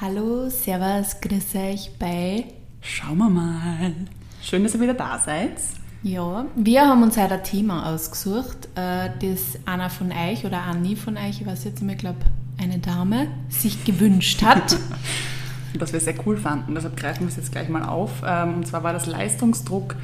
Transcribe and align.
Hallo, 0.00 0.50
Servus, 0.50 1.20
grüß 1.20 1.54
euch 1.54 1.90
bei. 2.00 2.46
Schauen 2.80 3.16
wir 3.16 3.30
mal. 3.30 3.94
Schön, 4.42 4.64
dass 4.64 4.74
ihr 4.74 4.80
wieder 4.80 4.94
da 4.94 5.20
seid. 5.20 5.52
Ja, 6.02 6.46
wir 6.56 6.88
haben 6.88 7.04
uns 7.04 7.16
heute 7.16 7.34
ein 7.34 7.44
Thema 7.44 7.94
ausgesucht, 7.94 8.68
äh, 8.74 9.10
das 9.20 9.56
einer 9.66 9.90
von 9.90 10.10
euch 10.10 10.44
oder 10.44 10.62
Anni 10.62 10.96
von 10.96 11.16
euch, 11.16 11.40
ich 11.40 11.46
weiß 11.46 11.62
jetzt 11.62 11.74
nicht 11.74 11.84
mehr, 11.84 11.94
ich 11.94 12.00
glaube, 12.00 12.18
eine 12.58 12.80
Dame 12.80 13.28
sich 13.48 13.84
gewünscht 13.84 14.42
hat. 14.42 14.76
was 15.78 15.92
wir 15.92 16.00
sehr 16.00 16.16
cool 16.26 16.38
fanden, 16.38 16.74
deshalb 16.74 16.96
greifen 16.96 17.20
wir 17.20 17.28
es 17.28 17.36
jetzt 17.36 17.52
gleich 17.52 17.68
mal 17.68 17.84
auf. 17.84 18.20
Ähm, 18.26 18.54
und 18.54 18.66
zwar 18.66 18.82
war 18.82 18.92
das 18.92 19.06
Leistungsdruck 19.06 19.94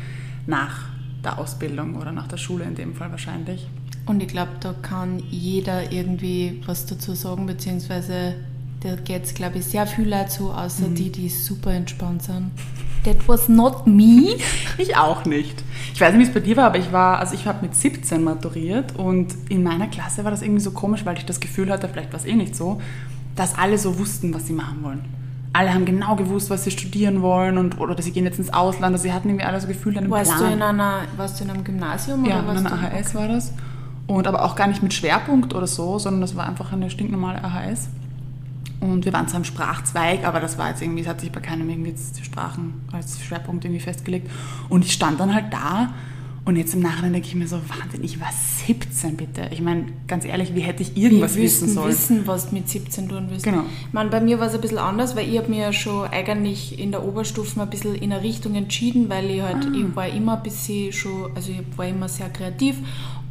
nach 0.46 0.84
der 1.25 1.36
Ausbildung 1.41 1.96
oder 1.96 2.12
nach 2.12 2.29
der 2.29 2.36
Schule 2.36 2.62
in 2.62 2.77
dem 2.77 2.95
Fall 2.95 3.11
wahrscheinlich. 3.11 3.66
Und 4.07 4.22
ich 4.22 4.29
glaube, 4.29 4.52
da 4.61 4.72
kann 4.72 5.20
jeder 5.30 5.91
irgendwie 5.91 6.62
was 6.64 6.86
dazu 6.86 7.14
sagen, 7.14 7.46
beziehungsweise 7.46 8.36
da 8.81 8.97
geht 8.97 9.25
es, 9.25 9.35
glaube 9.35 9.59
ich, 9.59 9.67
sehr 9.67 9.87
viel 9.87 10.09
dazu, 10.09 10.50
außer 10.50 10.89
mhm. 10.89 10.95
die, 10.95 11.11
die 11.11 11.29
super 11.29 11.73
entspannt 11.73 12.23
sind. 12.23 12.50
That 13.04 13.29
was 13.29 13.49
not 13.49 13.87
me. 13.87 14.37
Ich 14.79 14.96
auch 14.96 15.25
nicht. 15.27 15.63
Ich 15.93 16.00
weiß 16.00 16.14
nicht, 16.14 16.21
wie 16.21 16.29
es 16.29 16.35
bei 16.35 16.41
dir 16.41 16.57
war, 16.57 16.67
aber 16.67 16.79
ich 16.79 16.90
war, 16.90 17.18
also 17.18 17.35
ich 17.35 17.46
habe 17.46 17.59
mit 17.63 17.75
17 17.75 18.23
maturiert 18.23 18.96
und 18.96 19.35
in 19.51 19.63
meiner 19.63 19.89
Klasse 19.89 20.25
war 20.25 20.31
das 20.31 20.40
irgendwie 20.40 20.63
so 20.63 20.71
komisch, 20.71 21.04
weil 21.04 21.18
ich 21.18 21.27
das 21.27 21.40
Gefühl 21.40 21.71
hatte, 21.71 21.89
vielleicht 21.89 22.13
war 22.13 22.21
es 22.21 22.25
eh 22.25 22.35
nicht 22.35 22.57
so, 22.57 22.81
dass 23.37 23.59
alle 23.59 23.77
so 23.77 23.99
wussten, 23.99 24.32
was 24.32 24.46
sie 24.46 24.54
machen 24.54 24.82
wollen. 24.82 25.04
Alle 25.53 25.75
haben 25.75 25.85
genau 25.85 26.17
gewusst, 26.17 26.49
was 26.49 26.65
sie 26.65 26.71
studieren 26.71 27.23
wollen 27.23 27.59
und 27.59 27.79
oder 27.79 28.01
sie 28.01 28.12
gehen 28.12 28.25
jetzt 28.25 28.39
ins 28.39 28.53
Ausland. 28.53 28.95
Also 28.95 29.03
sie 29.03 29.12
hatten 29.12 29.29
irgendwie 29.29 29.46
alle 29.46 29.61
so 29.61 29.67
Gefühl, 29.67 29.99
einen 29.99 30.11
warst 30.11 30.31
Plan. 30.31 30.46
Du 30.46 30.57
in 30.57 30.62
einer, 30.62 31.01
warst 31.17 31.40
du 31.40 31.45
in 31.45 31.51
einem 31.51 31.65
Gymnasium? 31.65 32.25
Ja, 32.25 32.42
oder 32.42 32.53
in 32.53 32.67
einer 32.67 32.73
AHS 32.73 33.09
okay. 33.09 33.15
war 33.15 33.28
das. 33.28 33.53
Und 34.06 34.27
aber 34.27 34.45
auch 34.45 34.56
gar 34.56 34.69
nicht 34.69 34.83
mit 34.83 34.95
Schwerpunkt 34.95 35.55
oder 35.55 35.67
so, 35.67 35.98
sondern 35.98 36.20
das 36.20 36.37
war 36.37 36.47
einfach 36.47 36.73
eine 36.73 36.89
stinknormale 36.89 37.42
AHS. 37.42 37.89
Und 38.80 39.05
wir 39.05 39.12
waren 39.12 39.28
zwar 39.28 39.39
im 39.39 39.44
Sprachzweig, 39.44 40.25
aber 40.25 40.41
das 40.41 40.56
war 40.56 40.70
jetzt 40.70 40.80
irgendwie, 40.80 41.02
es 41.02 41.08
hat 41.08 41.20
sich 41.20 41.30
bei 41.30 41.41
keinem 41.41 41.69
irgendwie 41.69 41.92
die 41.92 42.25
Sprachen 42.25 42.83
als 42.92 43.22
Schwerpunkt 43.22 43.64
irgendwie 43.64 43.81
festgelegt. 43.81 44.31
Und 44.69 44.84
ich 44.84 44.92
stand 44.92 45.20
dann 45.20 45.34
halt 45.34 45.53
da 45.53 45.91
und 46.47 46.56
jetzt 46.56 46.72
im 46.72 46.81
Nachhinein 46.81 47.12
denke 47.12 47.28
ich 47.28 47.34
mir 47.34 47.47
so, 47.47 47.61
Wahnsinn, 47.69 48.03
ich 48.03 48.19
war 48.19 48.31
17 48.67 49.17
bitte. 49.17 49.50
Ich 49.53 49.61
meine, 49.61 49.84
ganz 50.09 50.25
ehrlich, 50.25 50.55
wie 50.55 50.61
hätte 50.61 50.83
ich 50.83 50.97
irgendwas 50.97 51.37
wir 51.37 51.42
wissen 51.42 51.69
sollen? 51.69 51.89
wissen, 51.89 52.27
was 52.27 52.48
du 52.48 52.55
mit 52.55 52.69
17 52.69 53.09
tun 53.11 53.27
willst. 53.28 53.45
Genau. 53.45 53.64
Meine, 53.92 54.09
bei 54.09 54.20
mir 54.20 54.41
war 54.41 54.47
es 54.47 54.55
ein 54.55 54.61
bisschen 54.61 54.78
anders, 54.78 55.15
weil 55.15 55.28
ich 55.28 55.37
habe 55.37 55.48
mir 55.48 55.61
ja 55.61 55.72
schon 55.72 56.09
eigentlich 56.09 56.78
in 56.78 56.92
der 56.92 57.05
Oberstufe 57.05 57.61
ein 57.61 57.69
bisschen 57.69 57.94
in 57.94 58.12
eine 58.12 58.22
Richtung 58.22 58.55
entschieden, 58.55 59.11
weil 59.11 59.31
ich 59.31 59.42
halt, 59.42 59.67
ah. 59.67 59.72
ich 59.77 59.94
war 59.94 60.09
immer 60.09 60.39
ein 60.39 60.42
bisschen 60.42 60.92
schon, 60.92 61.31
also 61.34 61.53
ich 61.53 61.61
war 61.77 61.87
immer 61.87 62.09
sehr 62.09 62.31
kreativ 62.31 62.78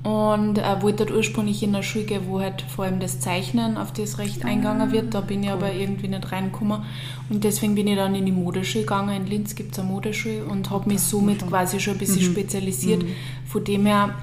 und 0.03 0.57
äh, 0.57 0.81
wollte 0.81 1.05
dort 1.05 1.17
ursprünglich 1.17 1.61
in 1.61 1.73
der 1.73 1.83
Schule 1.83 2.05
gehen, 2.05 2.23
wo 2.27 2.39
halt 2.39 2.61
vor 2.61 2.85
allem 2.85 2.99
das 3.01 3.19
Zeichnen 3.19 3.77
auf 3.77 3.91
das 3.91 4.17
Recht 4.17 4.45
eingegangen 4.45 4.91
wird. 4.93 5.13
Da 5.13 5.19
bin 5.19 5.43
ich 5.43 5.49
aber 5.49 5.73
irgendwie 5.73 6.07
nicht 6.07 6.31
reingekommen. 6.31 6.83
Und 7.29 7.43
deswegen 7.43 7.75
bin 7.75 7.87
ich 7.87 7.97
dann 7.97 8.15
in 8.15 8.25
die 8.25 8.31
Modeschule 8.31 8.85
gegangen. 8.85 9.15
In 9.15 9.27
Linz 9.27 9.55
gibt 9.55 9.73
es 9.73 9.79
eine 9.79 9.89
Modeschule 9.89 10.45
und 10.45 10.69
habe 10.69 10.87
mich 10.87 11.01
somit 11.01 11.45
quasi 11.45 11.81
schon 11.81 11.93
ein 11.95 11.99
bisschen 11.99 12.21
mhm. 12.21 12.31
spezialisiert. 12.31 13.03
Mhm. 13.03 13.09
Von 13.45 13.63
dem 13.65 13.85
her, 13.85 14.15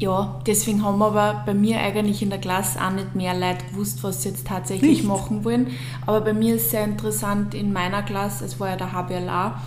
ja, 0.00 0.40
deswegen 0.46 0.84
haben 0.84 1.00
aber 1.00 1.44
bei 1.46 1.54
mir 1.54 1.78
eigentlich 1.78 2.20
in 2.20 2.30
der 2.30 2.40
Klasse 2.40 2.84
auch 2.84 2.90
nicht 2.90 3.14
mehr 3.14 3.34
Leute 3.34 3.66
gewusst, 3.70 4.02
was 4.02 4.24
sie 4.24 4.30
jetzt 4.30 4.48
tatsächlich 4.48 4.98
nicht. 4.98 5.06
machen 5.06 5.44
wollen. 5.44 5.68
Aber 6.06 6.22
bei 6.22 6.32
mir 6.32 6.56
ist 6.56 6.70
sehr 6.70 6.82
interessant 6.82 7.54
in 7.54 7.72
meiner 7.72 8.02
Klasse, 8.02 8.44
es 8.44 8.58
war 8.58 8.70
ja 8.70 8.76
der 8.76 8.92
HBLA, 8.92 9.60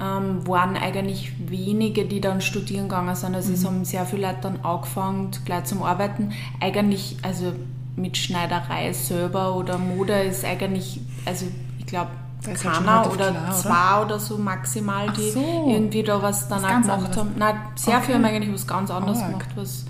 ähm, 0.00 0.46
waren 0.46 0.76
eigentlich 0.76 1.32
wenige, 1.50 2.04
die 2.04 2.20
dann 2.20 2.40
studieren 2.40 2.88
gegangen 2.88 3.14
sind. 3.14 3.34
Also 3.34 3.48
mhm. 3.48 3.54
es 3.54 3.64
haben 3.64 3.84
sehr 3.84 4.06
viele 4.06 4.26
Leute 4.28 4.38
dann 4.42 4.60
angefangen, 4.60 5.30
gleich 5.44 5.64
zum 5.64 5.82
Arbeiten. 5.82 6.32
Eigentlich, 6.60 7.16
also 7.22 7.52
mit 7.96 8.16
Schneiderei 8.16 8.92
selber 8.92 9.56
oder 9.56 9.78
Mode 9.78 10.22
ist 10.22 10.44
eigentlich, 10.44 11.00
also 11.24 11.46
ich 11.78 11.86
glaube, 11.86 12.10
keiner 12.54 13.10
oder 13.10 13.30
klar, 13.30 13.54
zwei 13.54 14.02
oder? 14.04 14.18
so 14.18 14.38
maximal, 14.38 15.10
die 15.10 15.30
so. 15.30 15.66
irgendwie 15.68 16.02
da 16.02 16.22
was 16.22 16.48
dann 16.48 16.62
was 16.62 16.64
auch 16.64 16.80
gemacht 16.80 16.90
anderes. 16.90 17.16
haben. 17.16 17.34
Nein, 17.38 17.56
sehr 17.74 17.96
okay. 17.96 18.04
viele 18.06 18.18
haben 18.18 18.24
eigentlich 18.24 18.54
was 18.54 18.66
ganz 18.66 18.90
anderes 18.90 19.18
oh, 19.22 19.26
gemacht, 19.26 19.48
was 19.56 19.86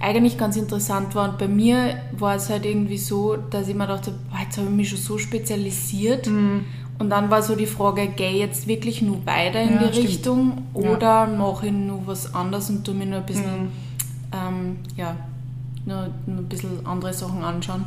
eigentlich 0.00 0.38
ganz 0.38 0.56
interessant 0.56 1.14
war. 1.14 1.30
Und 1.30 1.38
bei 1.38 1.48
mir 1.48 1.96
war 2.12 2.36
es 2.36 2.48
halt 2.48 2.64
irgendwie 2.64 2.98
so, 2.98 3.36
dass 3.36 3.68
ich 3.68 3.74
mir 3.74 3.86
dachte, 3.86 4.12
boah, 4.30 4.38
jetzt 4.42 4.56
habe 4.58 4.68
ich 4.68 4.74
mich 4.74 4.88
schon 4.88 4.98
so 4.98 5.18
spezialisiert. 5.18 6.26
Mhm. 6.26 6.64
Und 6.98 7.10
dann 7.10 7.30
war 7.30 7.42
so 7.42 7.56
die 7.56 7.66
Frage, 7.66 8.08
gehe 8.08 8.30
ich 8.30 8.38
jetzt 8.38 8.66
wirklich 8.68 9.02
nur 9.02 9.26
weiter 9.26 9.60
in 9.60 9.74
ja, 9.74 9.78
die 9.78 9.92
stimmt. 9.92 10.08
Richtung 10.08 10.62
oder 10.74 11.00
ja. 11.00 11.26
mache 11.26 11.66
ich 11.66 11.72
nur 11.72 12.06
was 12.06 12.34
anderes 12.34 12.70
und 12.70 12.84
tue 12.84 12.94
mir 12.94 13.06
nur 13.06 13.18
ein 13.18 13.26
bisschen, 13.26 13.64
mhm. 13.64 13.70
ähm, 14.32 14.76
ja, 14.96 15.16
nur, 15.84 16.08
nur 16.26 16.38
ein 16.38 16.48
bisschen 16.48 16.86
andere 16.86 17.12
Sachen 17.12 17.42
anschauen. 17.42 17.84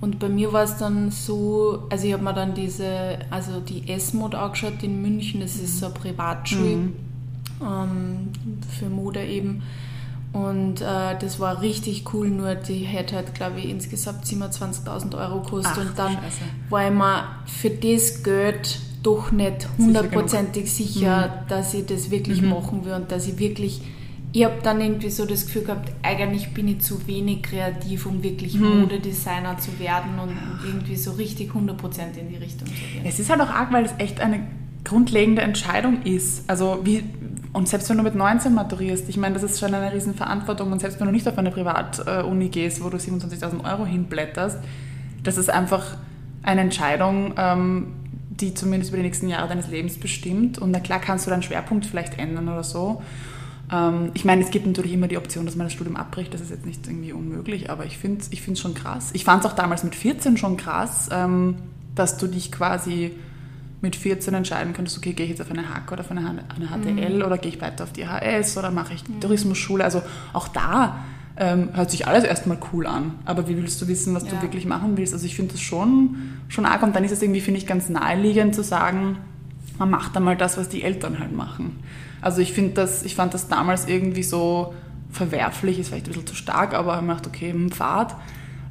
Und 0.00 0.18
bei 0.18 0.28
mir 0.28 0.52
war 0.52 0.64
es 0.64 0.76
dann 0.76 1.10
so, 1.10 1.84
also 1.90 2.06
ich 2.06 2.12
habe 2.12 2.22
mir 2.22 2.34
dann 2.34 2.54
diese, 2.54 3.18
also 3.30 3.60
die 3.60 3.88
S-Mode 3.88 4.38
angeschaut 4.38 4.82
in 4.82 5.00
München, 5.00 5.40
das 5.40 5.56
ist 5.56 5.80
so 5.80 5.86
eine 5.86 5.94
Privatschule 5.94 6.76
mhm. 6.76 6.92
ähm, 7.60 8.28
für 8.78 8.88
Mode 8.88 9.24
eben. 9.24 9.62
Und 10.34 10.80
äh, 10.80 11.16
das 11.16 11.38
war 11.38 11.62
richtig 11.62 12.12
cool, 12.12 12.28
nur 12.28 12.56
die 12.56 12.80
hätte 12.80 13.14
halt, 13.14 13.36
glaube 13.36 13.60
ich, 13.60 13.70
insgesamt 13.70 14.24
27.000 14.24 15.16
Euro 15.16 15.40
gekostet. 15.42 15.78
und 15.78 15.96
dann 15.96 16.14
Scheiße. 16.14 16.40
war 16.70 16.88
ich 16.88 16.92
mir 16.92 17.24
für 17.46 17.70
das 17.70 18.24
Geld 18.24 18.80
doch 19.04 19.30
nicht 19.30 19.68
hundertprozentig 19.78 20.72
sicher, 20.72 20.92
sicher 20.92 21.26
mhm. 21.28 21.48
dass 21.48 21.72
ich 21.72 21.86
das 21.86 22.10
wirklich 22.10 22.42
mhm. 22.42 22.48
machen 22.48 22.84
will 22.84 22.94
und 22.94 23.12
dass 23.12 23.28
ich 23.28 23.38
wirklich. 23.38 23.80
Ich 24.32 24.44
habe 24.44 24.56
dann 24.64 24.80
irgendwie 24.80 25.10
so 25.10 25.24
das 25.24 25.46
Gefühl 25.46 25.62
gehabt, 25.62 25.92
eigentlich 26.02 26.52
bin 26.52 26.66
ich 26.66 26.80
zu 26.80 27.06
wenig 27.06 27.44
kreativ, 27.44 28.04
um 28.04 28.24
wirklich 28.24 28.54
mhm. 28.54 28.80
Modedesigner 28.80 29.58
zu 29.58 29.78
werden 29.78 30.18
und 30.18 30.36
irgendwie 30.66 30.96
so 30.96 31.12
richtig 31.12 31.52
100% 31.52 32.18
in 32.18 32.28
die 32.28 32.36
Richtung 32.38 32.66
zu 32.66 32.74
gehen. 32.74 33.04
Es 33.04 33.20
ist 33.20 33.30
halt 33.30 33.40
auch 33.40 33.50
arg, 33.50 33.72
weil 33.72 33.84
es 33.84 33.94
echt 33.98 34.20
eine 34.20 34.44
grundlegende 34.82 35.42
Entscheidung 35.42 36.02
ist. 36.02 36.42
Also 36.50 36.80
wie, 36.82 37.04
und 37.54 37.68
selbst 37.68 37.88
wenn 37.88 37.96
du 37.96 38.02
mit 38.02 38.16
19 38.16 38.52
maturierst, 38.52 39.08
ich 39.08 39.16
meine, 39.16 39.34
das 39.34 39.44
ist 39.44 39.60
schon 39.60 39.72
eine 39.72 39.92
riesen 39.92 40.14
Verantwortung 40.14 40.72
und 40.72 40.80
selbst 40.80 40.98
wenn 40.98 41.06
du 41.06 41.12
nicht 41.12 41.26
auf 41.28 41.38
eine 41.38 41.52
Privatuni 41.52 42.48
gehst, 42.48 42.82
wo 42.82 42.90
du 42.90 42.96
27.000 42.96 43.64
Euro 43.64 43.86
hinblätterst, 43.86 44.58
das 45.22 45.38
ist 45.38 45.50
einfach 45.50 45.96
eine 46.42 46.62
Entscheidung, 46.62 47.32
ähm, 47.36 47.92
die 48.28 48.54
zumindest 48.54 48.90
über 48.90 48.96
die 48.96 49.04
nächsten 49.04 49.28
Jahre 49.28 49.46
deines 49.46 49.68
Lebens 49.68 49.98
bestimmt. 49.98 50.58
Und 50.58 50.72
na 50.72 50.80
klar 50.80 50.98
kannst 50.98 51.26
du 51.26 51.30
deinen 51.30 51.44
Schwerpunkt 51.44 51.86
vielleicht 51.86 52.18
ändern 52.18 52.48
oder 52.48 52.64
so. 52.64 53.02
Ähm, 53.72 54.10
ich 54.14 54.24
meine, 54.24 54.42
es 54.42 54.50
gibt 54.50 54.66
natürlich 54.66 54.92
immer 54.92 55.06
die 55.06 55.16
Option, 55.16 55.46
dass 55.46 55.54
man 55.54 55.66
das 55.66 55.74
Studium 55.74 55.94
abbricht. 55.94 56.34
Das 56.34 56.40
ist 56.40 56.50
jetzt 56.50 56.66
nicht 56.66 56.84
irgendwie 56.84 57.12
unmöglich, 57.12 57.70
aber 57.70 57.86
ich 57.86 57.98
finde 57.98 58.20
es 58.20 58.32
ich 58.32 58.42
schon 58.58 58.74
krass. 58.74 59.10
Ich 59.12 59.24
fand 59.24 59.44
es 59.44 59.50
auch 59.50 59.54
damals 59.54 59.84
mit 59.84 59.94
14 59.94 60.36
schon 60.38 60.56
krass, 60.56 61.08
ähm, 61.12 61.54
dass 61.94 62.16
du 62.16 62.26
dich 62.26 62.50
quasi 62.50 63.12
mit 63.84 63.96
14 63.96 64.32
entscheiden 64.32 64.72
könntest, 64.72 64.96
okay, 64.96 65.12
gehe 65.12 65.26
ich 65.26 65.30
jetzt 65.30 65.42
auf 65.42 65.50
eine 65.50 65.68
HAK 65.68 65.92
oder 65.92 66.00
auf 66.00 66.10
eine, 66.10 66.20
eine 66.20 66.66
HTL 66.66 67.16
mhm. 67.16 67.22
oder 67.22 67.36
gehe 67.36 67.52
ich 67.52 67.60
weiter 67.60 67.84
auf 67.84 67.92
die 67.92 68.08
HS 68.08 68.56
oder 68.56 68.70
mache 68.70 68.94
ich 68.94 69.06
mhm. 69.06 69.20
Tourismusschule. 69.20 69.84
Also 69.84 70.00
auch 70.32 70.48
da 70.48 71.04
ähm, 71.36 71.68
hört 71.74 71.90
sich 71.90 72.06
alles 72.06 72.24
erstmal 72.24 72.56
cool 72.72 72.86
an. 72.86 73.16
Aber 73.26 73.46
wie 73.46 73.58
willst 73.58 73.80
du 73.82 73.86
wissen, 73.86 74.14
was 74.14 74.24
ja. 74.24 74.30
du 74.30 74.40
wirklich 74.42 74.64
machen 74.64 74.96
willst? 74.96 75.12
Also 75.12 75.26
ich 75.26 75.36
finde 75.36 75.52
das 75.52 75.60
schon, 75.60 76.16
schon 76.48 76.64
arg. 76.64 76.82
Und 76.82 76.96
dann 76.96 77.04
ist 77.04 77.12
es 77.12 77.20
irgendwie, 77.20 77.42
finde 77.42 77.58
ich, 77.58 77.66
ganz 77.66 77.90
naheliegend 77.90 78.54
zu 78.54 78.62
sagen, 78.62 79.18
man 79.78 79.90
macht 79.90 80.16
einmal 80.16 80.36
das, 80.36 80.56
was 80.56 80.70
die 80.70 80.82
Eltern 80.82 81.18
halt 81.18 81.36
machen. 81.36 81.78
Also 82.22 82.40
ich 82.40 82.54
finde 82.54 82.72
das, 82.72 83.02
ich 83.02 83.14
fand 83.14 83.34
das 83.34 83.48
damals 83.48 83.86
irgendwie 83.86 84.22
so 84.22 84.72
verwerflich, 85.10 85.78
ist 85.78 85.88
vielleicht 85.88 86.06
ein 86.06 86.12
bisschen 86.12 86.26
zu 86.26 86.34
stark, 86.34 86.72
aber 86.72 86.92
ich 86.92 86.96
habe 86.96 87.06
mir 87.06 87.16
gedacht, 87.16 87.26
okay, 87.26 87.54
Fahrt 87.70 88.16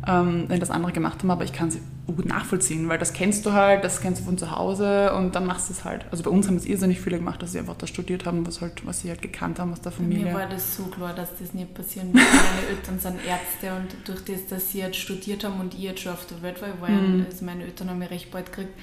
ähm, 0.08 0.46
wenn 0.48 0.60
das 0.60 0.70
andere 0.70 0.92
gemacht 0.92 1.20
haben, 1.20 1.32
aber 1.32 1.44
ich 1.44 1.54
kann 1.54 1.72
sie 1.72 1.80
gut 2.08 2.26
nachvollziehen, 2.26 2.90
weil 2.90 2.98
das 2.98 3.14
kennst 3.14 3.46
du 3.46 3.54
halt, 3.54 3.84
das 3.84 4.02
kennst 4.02 4.22
du 4.22 4.26
von 4.26 4.38
zu 4.38 4.52
Hause 4.52 5.14
und 5.14 5.36
dann 5.36 5.46
machst 5.46 5.70
du 5.70 5.74
es 5.74 5.86
halt. 5.86 6.06
Also 6.12 6.24
bei 6.24 6.30
uns 6.30 6.48
haben 6.48 6.58
es 6.58 6.66
irrsinnig 6.66 7.00
viele 7.00 7.18
gemacht, 7.18 7.42
dass 7.42 7.54
sie 7.54 7.60
einfach 7.60 7.78
da 7.78 7.88
studiert 7.88 8.26
haben, 8.26 8.46
was, 8.46 8.62
halt, 8.62 8.86
was 8.86 9.02
sie 9.02 9.10
halt 9.10 9.22
gekannt 9.22 9.60
haben 9.60 9.72
aus 9.72 9.82
der 9.82 9.94
Familie. 9.94 10.26
Mir 10.26 10.34
war 10.34 10.48
das 10.48 10.76
so 10.76 10.84
klar, 10.84 11.14
dass 11.14 11.30
das 11.40 11.54
nicht 11.54 11.74
passieren 11.74 12.14
wird. 12.14 12.26
meine 12.26 12.68
Eltern 12.70 13.00
sind 13.00 13.26
Ärzte 13.26 13.76
und 13.76 14.08
durch 14.08 14.24
das, 14.26 14.48
dass 14.50 14.72
sie 14.72 14.80
jetzt 14.80 14.98
studiert 14.98 15.44
haben 15.46 15.60
und 15.60 15.74
ich 15.74 15.82
jetzt 15.82 16.02
schon 16.02 16.14
auf 16.14 16.26
der 16.26 16.42
Welt 16.42 16.62
war, 16.62 16.70
war 16.82 16.90
mhm. 16.90 17.26
also 17.26 17.46
meine 17.46 17.64
Eltern 17.64 17.90
haben 17.90 18.00
mich 18.00 18.12
recht 18.12 18.32
bald 18.32 18.48
gekriegt, 18.48 18.74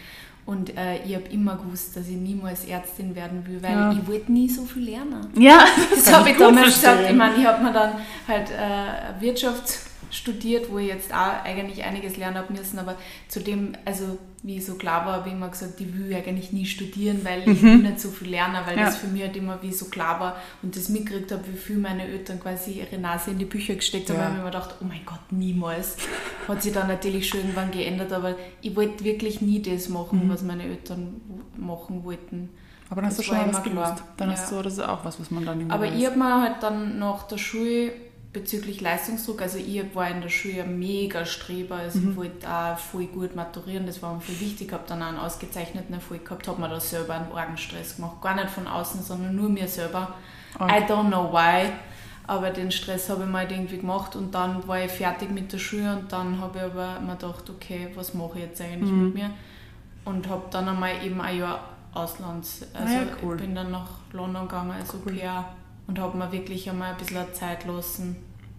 und 0.46 0.76
äh, 0.76 1.04
ich 1.04 1.14
habe 1.14 1.28
immer 1.30 1.54
gewusst, 1.56 1.96
dass 1.96 2.08
ich 2.08 2.16
niemals 2.16 2.64
Ärztin 2.64 3.14
werden 3.14 3.46
will, 3.46 3.62
weil 3.62 3.72
ja. 3.72 3.92
ich 3.92 4.04
wollte 4.08 4.32
nie 4.32 4.48
so 4.48 4.64
viel 4.64 4.84
lernen. 4.84 5.28
Ja, 5.36 5.64
das, 5.90 6.04
das 6.04 6.16
habe 6.16 6.30
ich 6.30 6.36
damals 6.38 6.74
gesagt. 6.74 7.08
Ich 7.08 7.14
meine, 7.14 7.36
ich 7.36 7.46
habe 7.46 7.62
mir 7.62 7.72
dann 7.72 7.92
halt 8.26 8.50
äh, 8.50 9.20
Wirtschafts 9.20 9.89
studiert, 10.10 10.70
wo 10.70 10.78
ich 10.78 10.88
jetzt 10.88 11.12
auch 11.12 11.44
eigentlich 11.44 11.84
einiges 11.84 12.16
lernen 12.16 12.36
habe 12.36 12.52
müssen, 12.52 12.78
aber 12.78 12.96
zudem, 13.28 13.72
also 13.84 14.18
wie 14.42 14.56
ich 14.56 14.66
so 14.66 14.76
klar 14.76 15.04
war, 15.04 15.16
habe 15.16 15.28
ich 15.28 15.34
immer 15.34 15.48
gesagt, 15.48 15.80
ich 15.80 15.96
will 15.96 16.14
eigentlich 16.14 16.52
nie 16.52 16.64
studieren, 16.64 17.20
weil 17.24 17.48
ich 17.48 17.60
mhm. 17.60 17.82
nicht 17.82 18.00
so 18.00 18.08
viel 18.08 18.30
lerne, 18.30 18.62
weil 18.64 18.78
ja. 18.78 18.86
das 18.86 18.96
für 18.96 19.06
mich 19.06 19.22
halt 19.22 19.36
immer 19.36 19.62
wie 19.62 19.72
so 19.72 19.86
klar 19.86 20.18
war 20.18 20.36
und 20.62 20.76
das 20.76 20.88
mitgekriegt 20.88 21.30
habe, 21.30 21.44
wie 21.52 21.56
viel 21.56 21.76
meine 21.76 22.06
Eltern 22.06 22.40
quasi 22.40 22.72
ihre 22.72 22.98
Nase 22.98 23.32
in 23.32 23.38
die 23.38 23.44
Bücher 23.44 23.74
gesteckt 23.74 24.08
haben, 24.08 24.18
ja. 24.18 24.24
habe 24.24 24.34
ich 24.36 24.40
mir 24.40 24.50
gedacht, 24.50 24.76
oh 24.80 24.84
mein 24.84 25.04
Gott, 25.04 25.20
niemals. 25.30 25.96
Hat 26.48 26.62
sich 26.62 26.72
dann 26.72 26.88
natürlich 26.88 27.28
schon 27.28 27.40
irgendwann 27.40 27.70
geändert, 27.70 28.12
aber 28.12 28.34
ich 28.62 28.74
wollte 28.74 29.04
wirklich 29.04 29.42
nie 29.42 29.60
das 29.60 29.88
machen, 29.88 30.24
mhm. 30.24 30.30
was 30.30 30.42
meine 30.42 30.64
Eltern 30.64 31.20
machen 31.56 32.02
wollten. 32.04 32.48
Aber 32.88 33.02
dann 33.02 33.10
hast 33.10 33.18
das 33.18 33.26
du 33.26 33.34
schon 33.34 33.52
was 33.52 33.62
gewusst. 33.62 34.02
Dann 34.16 34.30
ja. 34.30 34.36
hast 34.36 34.50
du, 34.50 34.62
das 34.62 34.72
ist 34.72 34.80
auch 34.80 35.04
was, 35.04 35.20
was 35.20 35.30
man 35.30 35.44
dann 35.44 35.70
Aber 35.70 35.84
weiß. 35.84 35.94
ich 35.96 36.06
habe 36.06 36.18
mir 36.18 36.42
halt 36.42 36.62
dann 36.62 36.98
nach 36.98 37.22
der 37.28 37.38
Schule 37.38 37.92
bezüglich 38.32 38.80
Leistungsdruck, 38.80 39.42
also 39.42 39.58
ich 39.58 39.82
war 39.94 40.08
in 40.08 40.20
der 40.20 40.28
Schule 40.28 40.62
ein 40.62 40.78
mega 40.78 41.24
Streber, 41.24 41.76
also 41.76 41.98
mhm. 41.98 42.10
ich 42.10 42.16
wollte 42.16 42.48
auch 42.48 42.78
voll 42.78 43.06
gut 43.06 43.34
maturieren, 43.34 43.86
das 43.86 44.02
war 44.02 44.14
mir 44.14 44.20
voll 44.20 44.38
wichtig, 44.38 44.72
habe 44.72 44.84
dann 44.86 45.02
auch 45.02 45.08
einen 45.08 45.18
ausgezeichneten 45.18 45.94
Erfolg 45.94 46.24
gehabt, 46.24 46.46
habe 46.46 46.60
mir 46.60 46.68
da 46.68 46.78
selber 46.78 47.14
einen 47.14 47.32
Orgenstress 47.32 47.96
gemacht, 47.96 48.20
gar 48.22 48.36
nicht 48.36 48.50
von 48.50 48.68
außen, 48.68 49.02
sondern 49.02 49.34
nur 49.34 49.48
mir 49.48 49.66
selber. 49.66 50.14
Okay. 50.58 50.78
I 50.78 50.82
don't 50.84 51.08
know 51.08 51.32
why, 51.32 51.70
aber 52.26 52.50
den 52.50 52.70
Stress 52.70 53.10
habe 53.10 53.24
ich 53.24 53.28
mal 53.28 53.40
halt 53.40 53.52
irgendwie 53.52 53.78
gemacht 53.78 54.14
und 54.14 54.32
dann 54.32 54.66
war 54.68 54.84
ich 54.84 54.92
fertig 54.92 55.30
mit 55.30 55.52
der 55.52 55.58
Schule 55.58 55.96
und 55.96 56.12
dann 56.12 56.40
habe 56.40 56.58
ich 56.58 56.64
aber 56.64 57.00
mir 57.00 57.16
gedacht, 57.16 57.50
okay, 57.50 57.88
was 57.96 58.14
mache 58.14 58.38
ich 58.38 58.44
jetzt 58.44 58.60
eigentlich 58.60 58.92
mhm. 58.92 59.06
mit 59.06 59.14
mir? 59.14 59.30
Und 60.04 60.28
habe 60.28 60.44
dann 60.50 60.68
einmal 60.68 61.04
eben 61.04 61.20
ein 61.20 61.38
Jahr 61.38 61.60
Auslands, 61.92 62.64
ah 62.74 62.78
also 62.78 62.94
ja, 62.94 63.02
cool. 63.22 63.36
bin 63.36 63.56
dann 63.56 63.72
nach 63.72 63.88
London 64.12 64.46
gegangen 64.46 64.70
als 64.70 64.94
cool. 64.94 65.20
Au 65.20 65.44
und 65.90 65.98
habe 65.98 66.16
mir 66.16 66.30
wirklich 66.30 66.70
einmal 66.70 66.92
ein 66.92 66.98
bisschen 66.98 67.34
Zeit 67.34 67.66
lassen, 67.66 68.14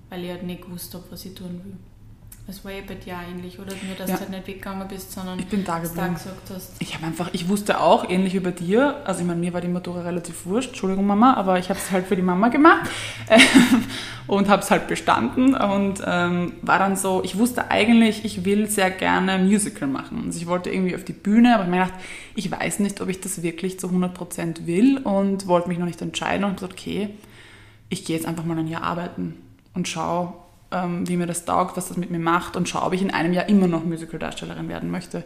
weil 0.09 0.25
ich 0.25 0.31
halt 0.31 0.43
nicht 0.43 0.63
gewusst 0.63 0.93
habe, 0.93 1.05
was 1.11 1.23
ich 1.23 1.33
tun 1.33 1.61
will. 1.63 1.77
Es 2.51 2.65
war 2.65 2.74
eh 2.74 2.81
bei 2.81 2.95
dir 2.95 3.15
ähnlich, 3.31 3.57
oder? 3.59 3.71
Nur, 3.88 3.95
dass 3.98 4.09
ja. 4.09 4.15
du 4.18 4.21
halt 4.24 4.30
nicht 4.31 4.45
weggegangen 4.45 4.86
bist, 4.86 5.13
sondern 5.13 5.39
ich 5.39 5.48
bin 5.48 5.63
da 5.63 5.80
geblieben. 5.80 6.15
gesagt 6.15 6.50
hast. 6.53 6.74
Ich 6.80 6.94
habe 6.95 7.06
einfach, 7.06 7.30
ich 7.31 7.48
wusste 7.48 7.80
auch, 7.80 8.09
ähnlich 8.09 8.33
wie 8.33 8.42
bei 8.42 8.51
dir, 8.51 8.98
also 9.06 9.21
ich 9.21 9.25
meine, 9.25 9.39
mir 9.39 9.53
war 9.53 9.62
die 9.62 9.69
Matura 9.69 10.01
relativ 10.01 10.45
wurscht, 10.45 10.71
Entschuldigung 10.71 11.07
Mama, 11.07 11.36
aber 11.36 11.59
ich 11.59 11.69
habe 11.69 11.80
es 11.80 11.92
halt 11.92 12.07
für 12.07 12.18
die 12.18 12.21
Mama 12.21 12.50
gemacht 12.50 12.89
und 14.27 14.50
habe 14.50 14.63
es 14.63 14.69
halt 14.69 14.89
bestanden 14.89 15.56
und 15.56 16.01
ähm, 16.06 16.51
war 16.62 16.77
dann 16.77 16.98
so, 16.98 17.24
ich 17.24 17.38
wusste 17.38 17.71
eigentlich, 17.71 18.25
ich 18.25 18.44
will 18.44 18.69
sehr 18.69 18.92
gerne 18.92 19.38
Musical 19.38 19.88
machen. 19.88 20.24
Also 20.25 20.38
ich 20.38 20.48
wollte 20.48 20.71
irgendwie 20.71 20.95
auf 20.95 21.06
die 21.06 21.13
Bühne, 21.13 21.56
aber 21.56 21.63
ich 21.63 21.69
mir 21.69 21.86
gedacht, 21.86 22.00
ich 22.36 22.51
weiß 22.51 22.80
nicht, 22.80 23.00
ob 23.00 23.07
ich 23.07 23.21
das 23.21 23.44
wirklich 23.44 23.80
zu 23.80 23.88
100% 23.88 24.65
will 24.65 24.98
und 24.98 25.48
wollte 25.48 25.69
mich 25.69 25.77
noch 25.77 25.86
nicht 25.86 26.01
entscheiden 26.01 26.44
und 26.44 26.50
habe 26.50 26.56
gesagt, 26.56 26.74
okay, 26.74 27.12
ich 27.88 28.03
gehe 28.03 28.18
jetzt 28.18 28.25
einfach 28.25 28.44
mal 28.44 28.59
ein 28.59 28.68
Jahr 28.68 28.83
arbeiten 28.83 29.36
und 29.74 29.88
schaue, 29.88 30.33
ähm, 30.71 31.07
wie 31.07 31.18
mir 31.18 31.27
das 31.27 31.45
taugt, 31.45 31.77
was 31.77 31.89
das 31.89 31.97
mit 31.97 32.12
mir 32.12 32.19
macht 32.19 32.56
und 32.56 32.68
schaue, 32.68 32.83
ob 32.83 32.94
ich 32.94 33.01
in 33.01 33.12
einem 33.12 33.33
Jahr 33.33 33.50
immer 33.50 33.68
noch 33.68 33.83
Musical-Darstellerin 33.83 34.69
werden 34.69 34.91
möchte. 34.91 35.23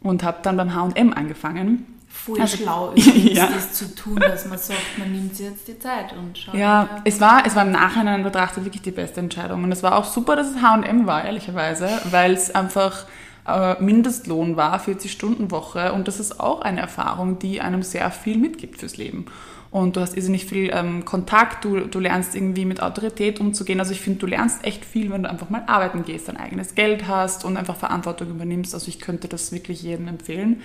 Und 0.00 0.22
habe 0.22 0.38
dann 0.42 0.56
beim 0.56 0.74
H&M 0.74 1.12
angefangen. 1.14 1.86
Voll 2.08 2.40
also, 2.40 2.58
schlau 2.58 2.92
übrigens, 2.96 3.32
ja. 3.32 3.48
das 3.52 3.72
zu 3.72 3.94
tun, 3.94 4.16
dass 4.16 4.46
man 4.46 4.58
sagt, 4.58 4.98
man 4.98 5.10
nimmt 5.10 5.34
sich 5.34 5.46
jetzt 5.46 5.66
die 5.66 5.78
Zeit 5.78 6.12
und 6.12 6.36
schaut. 6.38 6.54
Ja, 6.54 7.00
es 7.04 7.20
war, 7.20 7.44
es 7.46 7.56
war 7.56 7.64
im 7.64 7.72
Nachhinein 7.72 8.22
betrachtet 8.22 8.64
wirklich 8.64 8.82
die 8.82 8.90
beste 8.90 9.20
Entscheidung. 9.20 9.64
Und 9.64 9.72
es 9.72 9.82
war 9.82 9.96
auch 9.96 10.04
super, 10.04 10.36
dass 10.36 10.50
es 10.50 10.62
H&M 10.62 11.06
war, 11.06 11.24
ehrlicherweise, 11.24 11.88
weil 12.10 12.32
es 12.32 12.54
einfach 12.54 13.06
äh, 13.46 13.82
Mindestlohn 13.82 14.56
war, 14.56 14.78
40-Stunden-Woche. 14.78 15.92
Und 15.92 16.06
das 16.06 16.20
ist 16.20 16.38
auch 16.38 16.60
eine 16.60 16.80
Erfahrung, 16.80 17.38
die 17.38 17.60
einem 17.60 17.82
sehr 17.82 18.10
viel 18.10 18.38
mitgibt 18.38 18.78
fürs 18.80 18.96
Leben 18.96 19.26
und 19.74 19.96
du 19.96 20.00
hast 20.00 20.16
irrsinnig 20.16 20.46
viel 20.46 20.70
ähm, 20.72 21.04
Kontakt, 21.04 21.64
du, 21.64 21.80
du 21.80 21.98
lernst 21.98 22.36
irgendwie 22.36 22.64
mit 22.64 22.80
Autorität 22.80 23.40
umzugehen. 23.40 23.80
Also 23.80 23.90
ich 23.90 24.00
finde, 24.00 24.20
du 24.20 24.26
lernst 24.26 24.64
echt 24.64 24.84
viel, 24.84 25.10
wenn 25.10 25.24
du 25.24 25.28
einfach 25.28 25.50
mal 25.50 25.64
arbeiten 25.66 26.04
gehst, 26.04 26.28
dein 26.28 26.36
eigenes 26.36 26.76
Geld 26.76 27.08
hast 27.08 27.44
und 27.44 27.56
einfach 27.56 27.74
Verantwortung 27.74 28.30
übernimmst. 28.30 28.72
Also 28.72 28.86
ich 28.86 29.00
könnte 29.00 29.26
das 29.26 29.50
wirklich 29.50 29.82
jedem 29.82 30.06
empfehlen. 30.06 30.62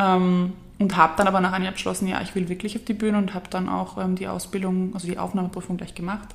Ähm, 0.00 0.54
und 0.80 0.96
habe 0.96 1.12
dann 1.16 1.28
aber 1.28 1.40
nach 1.40 1.52
einem 1.52 1.62
Jahr 1.62 1.74
beschlossen, 1.74 2.08
ja, 2.08 2.20
ich 2.22 2.34
will 2.34 2.48
wirklich 2.48 2.74
auf 2.74 2.84
die 2.84 2.94
Bühne 2.94 3.18
und 3.18 3.34
habe 3.34 3.48
dann 3.50 3.68
auch 3.68 3.98
ähm, 3.98 4.16
die 4.16 4.26
Ausbildung, 4.26 4.94
also 4.94 5.06
die 5.06 5.16
Aufnahmeprüfung 5.16 5.76
gleich 5.76 5.94
gemacht 5.94 6.30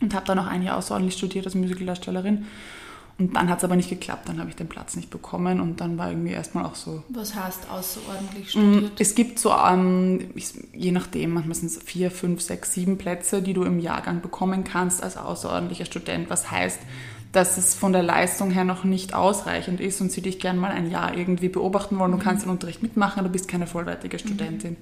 und 0.00 0.14
habe 0.14 0.24
dann 0.24 0.38
auch 0.38 0.46
ein 0.46 0.62
Jahr 0.62 0.78
außerordentlich 0.78 1.18
studiert 1.18 1.44
als 1.44 1.54
Musicaldarstellerin 1.54 2.46
und 3.20 3.36
dann 3.36 3.50
hat 3.50 3.58
es 3.58 3.64
aber 3.64 3.76
nicht 3.76 3.90
geklappt, 3.90 4.30
dann 4.30 4.40
habe 4.40 4.48
ich 4.48 4.56
den 4.56 4.66
Platz 4.66 4.96
nicht 4.96 5.10
bekommen 5.10 5.60
und 5.60 5.82
dann 5.82 5.98
war 5.98 6.08
irgendwie 6.08 6.32
erstmal 6.32 6.64
auch 6.64 6.74
so. 6.74 7.02
Was 7.10 7.34
heißt 7.34 7.70
außerordentlich 7.70 8.46
mm, 8.46 8.48
studiert? 8.48 8.92
Es 8.98 9.14
gibt 9.14 9.38
so, 9.38 9.52
ähm, 9.52 10.30
je 10.72 10.90
nachdem, 10.90 11.34
manchmal 11.34 11.54
sind 11.54 11.66
es 11.66 11.82
vier, 11.82 12.10
fünf, 12.10 12.40
sechs, 12.40 12.72
sieben 12.72 12.96
Plätze, 12.96 13.42
die 13.42 13.52
du 13.52 13.64
im 13.64 13.78
Jahrgang 13.78 14.22
bekommen 14.22 14.64
kannst 14.64 15.02
als 15.02 15.18
außerordentlicher 15.18 15.84
Student. 15.84 16.30
Was 16.30 16.50
heißt, 16.50 16.78
dass 17.32 17.58
es 17.58 17.74
von 17.74 17.92
der 17.92 18.02
Leistung 18.02 18.50
her 18.52 18.64
noch 18.64 18.84
nicht 18.84 19.12
ausreichend 19.12 19.80
ist 19.80 20.00
und 20.00 20.10
sie 20.10 20.22
dich 20.22 20.40
gerne 20.40 20.58
mal 20.58 20.70
ein 20.70 20.90
Jahr 20.90 21.14
irgendwie 21.14 21.50
beobachten 21.50 21.98
wollen. 21.98 22.12
Du 22.12 22.16
mhm. 22.16 22.22
kannst 22.22 22.46
den 22.46 22.50
Unterricht 22.50 22.82
mitmachen, 22.82 23.22
du 23.22 23.28
bist 23.28 23.48
keine 23.48 23.66
vollwertige 23.66 24.16
mhm. 24.16 24.20
Studentin. 24.20 24.70
Mhm. 24.70 24.76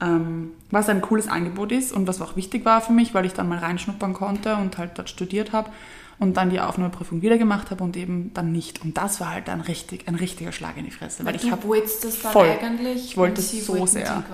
Ähm, 0.00 0.50
was 0.70 0.88
ein 0.88 1.02
cooles 1.02 1.28
Angebot 1.28 1.72
ist 1.72 1.92
und 1.92 2.06
was 2.06 2.22
auch 2.22 2.36
wichtig 2.36 2.64
war 2.64 2.80
für 2.80 2.92
mich, 2.92 3.12
weil 3.12 3.26
ich 3.26 3.34
dann 3.34 3.50
mal 3.50 3.58
reinschnuppern 3.58 4.14
konnte 4.14 4.56
und 4.56 4.78
halt 4.78 4.92
dort 4.96 5.10
studiert 5.10 5.52
habe 5.52 5.68
und 6.18 6.36
dann 6.36 6.48
die 6.48 6.60
Aufnahmeprüfung 6.60 7.20
wieder 7.20 7.36
gemacht 7.36 7.70
habe 7.70 7.84
und 7.84 7.96
eben 7.96 8.32
dann 8.32 8.50
nicht. 8.50 8.82
Und 8.82 8.96
das 8.96 9.20
war 9.20 9.32
halt 9.32 9.48
dann 9.48 9.60
richtig, 9.60 10.08
ein 10.08 10.14
richtiger 10.14 10.50
Schlag 10.50 10.76
in 10.78 10.86
die 10.86 10.90
Fresse. 10.90 11.24
Weil, 11.24 11.34
weil 11.34 11.44
ich 11.44 11.62
wolltest 11.64 12.04
das 12.04 12.22
dann 12.22 12.32
voll, 12.32 12.48
eigentlich 12.48 13.04
ich 13.04 13.16
wollte 13.16 13.40
es 13.40 13.66
so 13.66 13.84
sehr. 13.86 14.24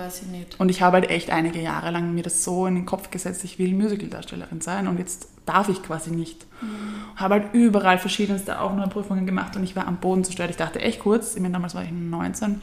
Und 0.58 0.68
ich 0.68 0.80
habe 0.80 0.98
halt 0.98 1.10
echt 1.10 1.30
einige 1.30 1.60
Jahre 1.60 1.90
lang 1.90 2.14
mir 2.14 2.22
das 2.22 2.44
so 2.44 2.66
in 2.66 2.76
den 2.76 2.86
Kopf 2.86 3.10
gesetzt, 3.10 3.42
ich 3.44 3.58
will 3.58 3.74
Musicaldarstellerin 3.74 4.60
sein 4.60 4.86
und 4.86 4.98
jetzt 4.98 5.28
darf 5.44 5.68
ich 5.68 5.82
quasi 5.82 6.12
nicht. 6.12 6.46
Mhm. 6.60 7.16
Habe 7.16 7.34
halt 7.34 7.52
überall 7.52 7.98
verschiedenste 7.98 8.60
Aufnahmeprüfungen 8.60 9.26
gemacht 9.26 9.56
und 9.56 9.64
ich 9.64 9.74
war 9.74 9.88
am 9.88 9.96
Boden 9.96 10.22
zerstört. 10.22 10.50
Ich 10.50 10.56
dachte 10.56 10.80
echt 10.80 11.00
kurz, 11.00 11.34
ich 11.34 11.42
meine, 11.42 11.54
damals 11.54 11.74
war 11.74 11.82
ich 11.82 11.90
19, 11.90 12.62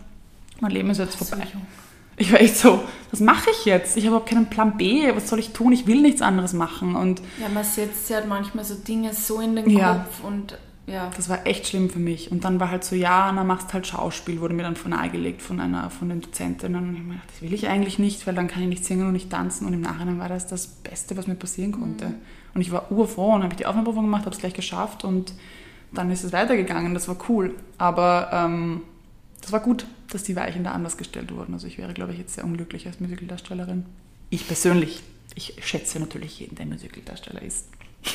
mein 0.61 0.71
Leben 0.71 0.89
ist 0.91 0.99
jetzt 0.99 1.15
vorbei. 1.15 1.45
So. 1.51 1.59
Ich 2.19 2.33
war 2.33 2.41
echt 2.41 2.57
so, 2.57 2.81
was 3.11 3.21
mache 3.21 3.49
ich 3.49 3.65
jetzt? 3.65 3.95
Ich 3.95 4.03
habe 4.03 4.17
überhaupt 4.17 4.29
keinen 4.29 4.49
Plan 4.49 4.77
B. 4.77 5.09
Was 5.15 5.29
soll 5.29 5.39
ich 5.39 5.53
tun? 5.53 5.71
Ich 5.71 5.87
will 5.87 6.01
nichts 6.01 6.21
anderes 6.21 6.53
machen. 6.53 6.95
Und 6.95 7.21
ja, 7.39 7.47
man 7.51 7.63
setzt 7.63 8.09
ja 8.09 8.17
halt 8.17 8.27
manchmal 8.27 8.65
so 8.65 8.75
Dinge 8.75 9.13
so 9.13 9.39
in 9.39 9.55
den 9.55 9.69
ja, 9.69 9.93
Kopf 9.93 10.23
und 10.23 10.57
ja. 10.85 11.09
Das 11.15 11.29
war 11.29 11.45
echt 11.45 11.67
schlimm 11.67 11.89
für 11.89 11.99
mich. 11.99 12.31
Und 12.31 12.43
dann 12.43 12.59
war 12.59 12.71
halt 12.71 12.83
so, 12.83 12.95
ja, 12.95 13.31
dann 13.31 13.47
machst 13.47 13.73
halt 13.73 13.87
Schauspiel, 13.87 14.41
wurde 14.41 14.53
mir 14.53 14.63
dann 14.63 14.75
von 14.75 14.91
nahegelegt 14.91 15.41
von 15.41 15.59
einer 15.59 15.89
von 15.89 16.09
den 16.09 16.21
Dozentinnen. 16.21 16.89
Und 16.89 16.95
ich 16.95 17.01
mir 17.01 17.13
gedacht, 17.13 17.29
das 17.31 17.41
will 17.41 17.53
ich 17.53 17.67
eigentlich 17.67 17.99
nicht, 17.99 18.25
weil 18.27 18.35
dann 18.35 18.47
kann 18.47 18.63
ich 18.63 18.69
nicht 18.69 18.85
singen 18.85 19.07
und 19.07 19.13
nicht 19.13 19.29
tanzen. 19.29 19.65
Und 19.65 19.73
im 19.73 19.81
Nachhinein 19.81 20.19
war 20.19 20.29
das 20.29 20.47
das 20.47 20.67
Beste, 20.67 21.15
was 21.15 21.27
mir 21.27 21.35
passieren 21.35 21.71
konnte. 21.71 22.07
Mhm. 22.07 22.15
Und 22.53 22.61
ich 22.61 22.71
war 22.71 22.91
urfroh 22.91 23.33
und 23.33 23.43
habe 23.43 23.55
die 23.55 23.65
Aufnahmeprüfung 23.65 24.03
gemacht, 24.03 24.25
habe 24.25 24.35
es 24.35 24.41
gleich 24.41 24.53
geschafft 24.53 25.05
und 25.05 25.33
dann 25.93 26.11
ist 26.11 26.23
es 26.23 26.33
weitergegangen. 26.33 26.93
Das 26.93 27.07
war 27.07 27.17
cool. 27.29 27.55
Aber 27.77 28.29
ähm, 28.33 28.81
das 29.41 29.51
war 29.51 29.59
gut, 29.59 29.85
dass 30.11 30.23
die 30.23 30.35
Weichen 30.35 30.63
da 30.63 30.71
anders 30.71 30.97
gestellt 30.97 31.33
wurden. 31.33 31.53
Also 31.53 31.67
ich 31.67 31.77
wäre, 31.77 31.93
glaube 31.93 32.13
ich, 32.13 32.19
jetzt 32.19 32.35
sehr 32.35 32.43
unglücklich 32.43 32.87
als 32.87 32.99
Musicaldarstellerin. 32.99 33.85
Ich 34.29 34.47
persönlich, 34.47 35.01
ich 35.35 35.55
schätze 35.63 35.99
natürlich 35.99 36.39
jeden, 36.39 36.55
der 36.55 36.65
Musicaldarsteller 36.65 37.41
ist. 37.41 37.67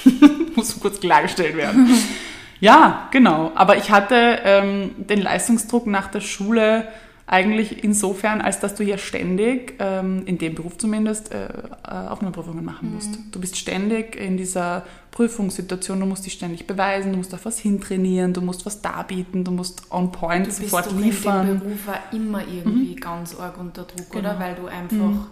Muss 0.56 0.78
kurz 0.80 1.00
klargestellt 1.00 1.56
werden. 1.56 1.88
ja, 2.60 3.08
genau. 3.10 3.52
Aber 3.54 3.76
ich 3.76 3.90
hatte 3.90 4.40
ähm, 4.44 4.94
den 4.98 5.20
Leistungsdruck 5.20 5.86
nach 5.86 6.08
der 6.08 6.20
Schule 6.20 6.88
eigentlich 7.26 7.82
insofern, 7.82 8.40
als 8.40 8.60
dass 8.60 8.74
du 8.74 8.84
ja 8.84 8.98
ständig, 8.98 9.74
ähm, 9.78 10.22
in 10.26 10.38
dem 10.38 10.54
Beruf 10.54 10.76
zumindest, 10.76 11.32
äh, 11.32 11.46
äh 11.46 12.08
Aufnahmeprüfungen 12.08 12.64
machen 12.64 12.92
musst. 12.94 13.12
Mhm. 13.12 13.30
Du 13.32 13.40
bist 13.40 13.56
ständig 13.56 14.16
in 14.16 14.36
dieser 14.36 14.84
Prüfungssituation, 15.10 16.00
du 16.00 16.06
musst 16.06 16.26
dich 16.26 16.34
ständig 16.34 16.66
beweisen, 16.66 17.12
du 17.12 17.18
musst 17.18 17.32
auf 17.32 17.44
was 17.44 17.58
hintrainieren, 17.58 18.32
du 18.34 18.40
musst 18.40 18.66
was 18.66 18.82
darbieten, 18.82 19.44
du 19.44 19.52
musst 19.52 19.90
on 19.90 20.12
point 20.12 20.46
du 20.46 20.50
sofort 20.50 20.92
liefern. 20.92 21.46
Du 21.46 21.52
bist 21.52 21.54
in 21.54 21.60
dem 21.60 21.60
Beruf 21.60 21.86
war 21.86 22.12
immer 22.12 22.40
irgendwie 22.40 22.94
mhm. 22.94 23.00
ganz 23.00 23.34
arg 23.36 23.58
unter 23.58 23.84
Druck, 23.84 24.10
genau. 24.10 24.30
oder? 24.30 24.40
Weil 24.40 24.54
du 24.56 24.66
einfach... 24.66 24.96
Mhm 24.96 25.26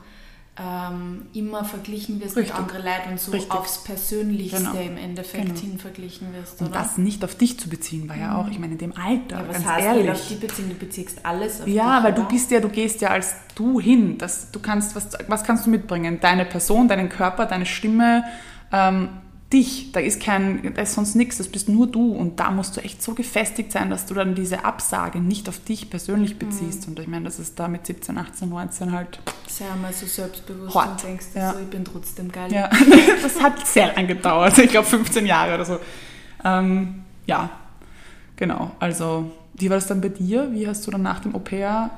ähm, 0.59 1.23
immer 1.33 1.65
verglichen 1.65 2.21
wirst 2.21 2.37
Richtig. 2.37 2.55
mit 2.55 2.63
anderen 2.63 2.85
Leuten 2.85 3.11
und 3.13 3.21
so 3.21 3.33
Richtig. 3.33 3.51
aufs 3.53 3.85
Persönlichste 3.85 4.59
genau. 4.59 4.75
im 4.75 4.99
Endeffekt 4.99 5.47
genau. 5.47 5.59
hin 5.59 5.79
verglichen 5.79 6.35
wirst. 6.35 6.61
Und 6.61 6.75
das 6.75 6.99
nicht 6.99 7.25
auf 7.25 7.35
dich 7.37 7.59
zu 7.59 7.71
beziehen, 7.71 8.07
war 8.07 8.17
ja 8.17 8.37
auch, 8.37 8.49
ich 8.49 8.59
meine, 8.59 8.73
in 8.73 8.79
dem 8.79 8.93
Alter, 8.95 9.41
ja, 9.41 9.49
was 9.49 9.57
ganz 9.57 9.67
heißt 9.67 9.87
ehrlich. 9.87 10.11
auf 10.11 10.29
die 10.29 10.35
beziehen? 10.35 10.69
Du 10.69 10.75
beziehst 10.75 11.25
alles 11.25 11.63
auf 11.63 11.67
Ja, 11.69 11.97
dich, 11.97 12.05
weil 12.05 12.13
oder? 12.13 12.23
du 12.23 12.29
bist 12.29 12.51
ja, 12.51 12.61
du 12.61 12.69
gehst 12.69 13.01
ja 13.01 13.09
als 13.09 13.35
du 13.55 13.81
hin. 13.81 14.19
Das, 14.19 14.51
du 14.51 14.61
kannst, 14.61 14.95
was, 14.95 15.09
was 15.27 15.43
kannst 15.43 15.65
du 15.65 15.71
mitbringen? 15.71 16.21
Deine 16.21 16.45
Person, 16.45 16.87
deinen 16.87 17.09
Körper, 17.09 17.47
deine 17.47 17.65
Stimme, 17.65 18.25
ähm, 18.73 19.09
dich, 19.53 19.93
da 19.93 20.01
ist 20.01 20.23
kein, 20.23 20.75
da 20.75 20.83
ist 20.83 20.95
sonst 20.95 21.15
nichts, 21.15 21.39
das 21.39 21.49
bist 21.49 21.69
nur 21.69 21.87
du 21.87 22.13
und 22.13 22.41
da 22.41 22.51
musst 22.51 22.77
du 22.77 22.81
echt 22.81 23.03
so 23.03 23.15
gefestigt 23.15 23.73
sein, 23.73 23.91
dass 23.91 24.07
du 24.07 24.15
dann 24.15 24.35
diese 24.35 24.65
Absage 24.65 25.21
nicht 25.21 25.49
auf 25.49 25.61
dich 25.61 25.91
persönlich 25.91 26.39
beziehst 26.39 26.87
mhm. 26.87 26.93
und 26.93 26.99
ich 27.01 27.09
meine, 27.09 27.25
das 27.25 27.39
ist 27.39 27.59
da 27.59 27.69
mit 27.69 27.87
17, 27.87 28.17
18, 28.17 28.49
19 28.49 28.93
halt 28.93 29.21
sehr 29.47 29.75
mal 29.77 29.93
so 29.93 30.07
selbstbewusst 30.07 30.75
hot. 30.75 30.89
und 30.89 31.03
denkst 31.03 31.27
ja. 31.35 31.53
so, 31.53 31.59
ich 31.59 31.67
bin 31.67 31.85
trotzdem 31.85 32.33
geil. 32.33 32.53
Ja, 32.53 32.71
das 33.23 33.41
hat 33.43 33.67
sehr 33.67 33.95
lang 33.95 34.07
gedauert, 34.07 34.57
ich 34.59 34.71
glaube 34.71 34.89
15 34.89 35.27
Jahre 35.27 35.55
oder 35.55 35.65
so. 35.65 35.79
Ähm, 36.45 37.05
ja, 37.27 37.51
genau, 38.37 38.73
also 38.81 39.31
wie 39.55 39.69
war 39.69 39.77
das 39.77 39.87
dann 39.87 40.01
bei 40.01 40.09
dir? 40.09 40.51
Wie 40.53 40.67
hast 40.67 40.87
du 40.87 40.91
dann 40.91 41.03
nach 41.03 41.21
dem 41.21 41.35
Au-pair 41.35 41.91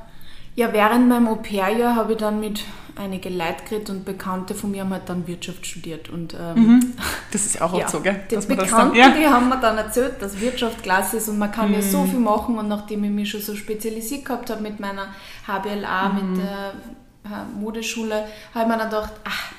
ja, 0.57 0.73
während 0.73 1.09
meinem 1.09 1.27
Au-pair-Jahr 1.27 1.97
habe 1.97 2.13
ich 2.13 2.19
dann 2.19 2.39
mit 2.39 2.63
einige 2.97 3.29
Leute 3.29 3.65
geredet 3.69 3.91
und 3.91 4.05
Bekannte 4.05 4.55
von 4.55 4.71
mir 4.71 4.83
haben 4.83 4.93
halt 4.93 5.09
dann 5.09 5.27
Wirtschaft 5.27 5.67
studiert. 5.67 6.09
Und, 6.09 6.35
ähm, 6.35 6.55
mhm. 6.55 6.93
Das 7.33 7.47
ist 7.47 7.61
auch 7.61 7.73
oft 7.73 7.83
ja, 7.83 7.89
so, 7.89 8.01
gell? 8.01 8.21
Die 8.31 8.37
Bekannten, 8.37 8.97
ja. 8.97 9.11
die 9.11 9.27
haben 9.27 9.49
mir 9.49 9.59
dann 9.61 9.77
erzählt, 9.77 10.23
dass 10.23 10.41
Wirtschaft 10.41 10.83
klasse 10.83 11.17
ist 11.17 11.29
und 11.29 11.39
man 11.39 11.51
kann 11.51 11.69
mhm. 11.69 11.75
ja 11.75 11.83
so 11.83 12.03
mhm. 12.03 12.11
viel 12.11 12.21
machen. 12.21 12.59
Und 12.59 12.69
nachdem 12.69 13.05
ich 13.05 13.11
mich 13.11 13.31
schon 13.31 13.41
so 13.41 13.57
spezialisiert 13.57 14.25
gehabt 14.25 14.51
habe 14.51 14.63
mit 14.63 14.79
meiner 14.79 15.09
HBLA, 15.47 16.09
mhm. 16.11 16.33
mit 16.33 16.45
der 16.45 16.73
äh, 17.25 17.59
Modeschule, 17.59 18.27
habe 18.55 18.65
ich 18.65 18.67
mir 18.69 18.79
dann 18.79 18.91
gedacht, 18.91 19.13
ach, 19.25 19.53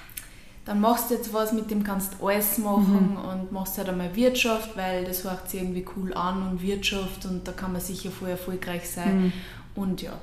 dann 0.65 0.82
machst 0.82 1.12
du 1.12 1.15
jetzt 1.15 1.32
was, 1.32 1.54
mit 1.54 1.70
dem 1.70 1.84
kannst 1.84 2.13
du 2.20 2.27
alles 2.27 2.58
machen 2.58 3.18
mhm. 3.22 3.30
und 3.30 3.51
machst 3.51 3.77
halt 3.77 3.88
einmal 3.88 4.15
Wirtschaft, 4.15 4.75
weil 4.75 5.06
das 5.06 5.24
hört 5.24 5.50
sich 5.50 5.62
irgendwie 5.62 5.86
cool 5.96 6.13
an 6.13 6.48
und 6.48 6.62
Wirtschaft 6.62 7.25
und 7.25 7.48
da 7.48 7.51
kann 7.51 7.72
man 7.72 7.82
sicher 7.82 8.10
voll 8.10 8.30
erfolgreich 8.30 8.89
sein. 8.89 9.25
Mhm. 9.25 9.34
Und 9.75 10.01
ja, 10.01 10.13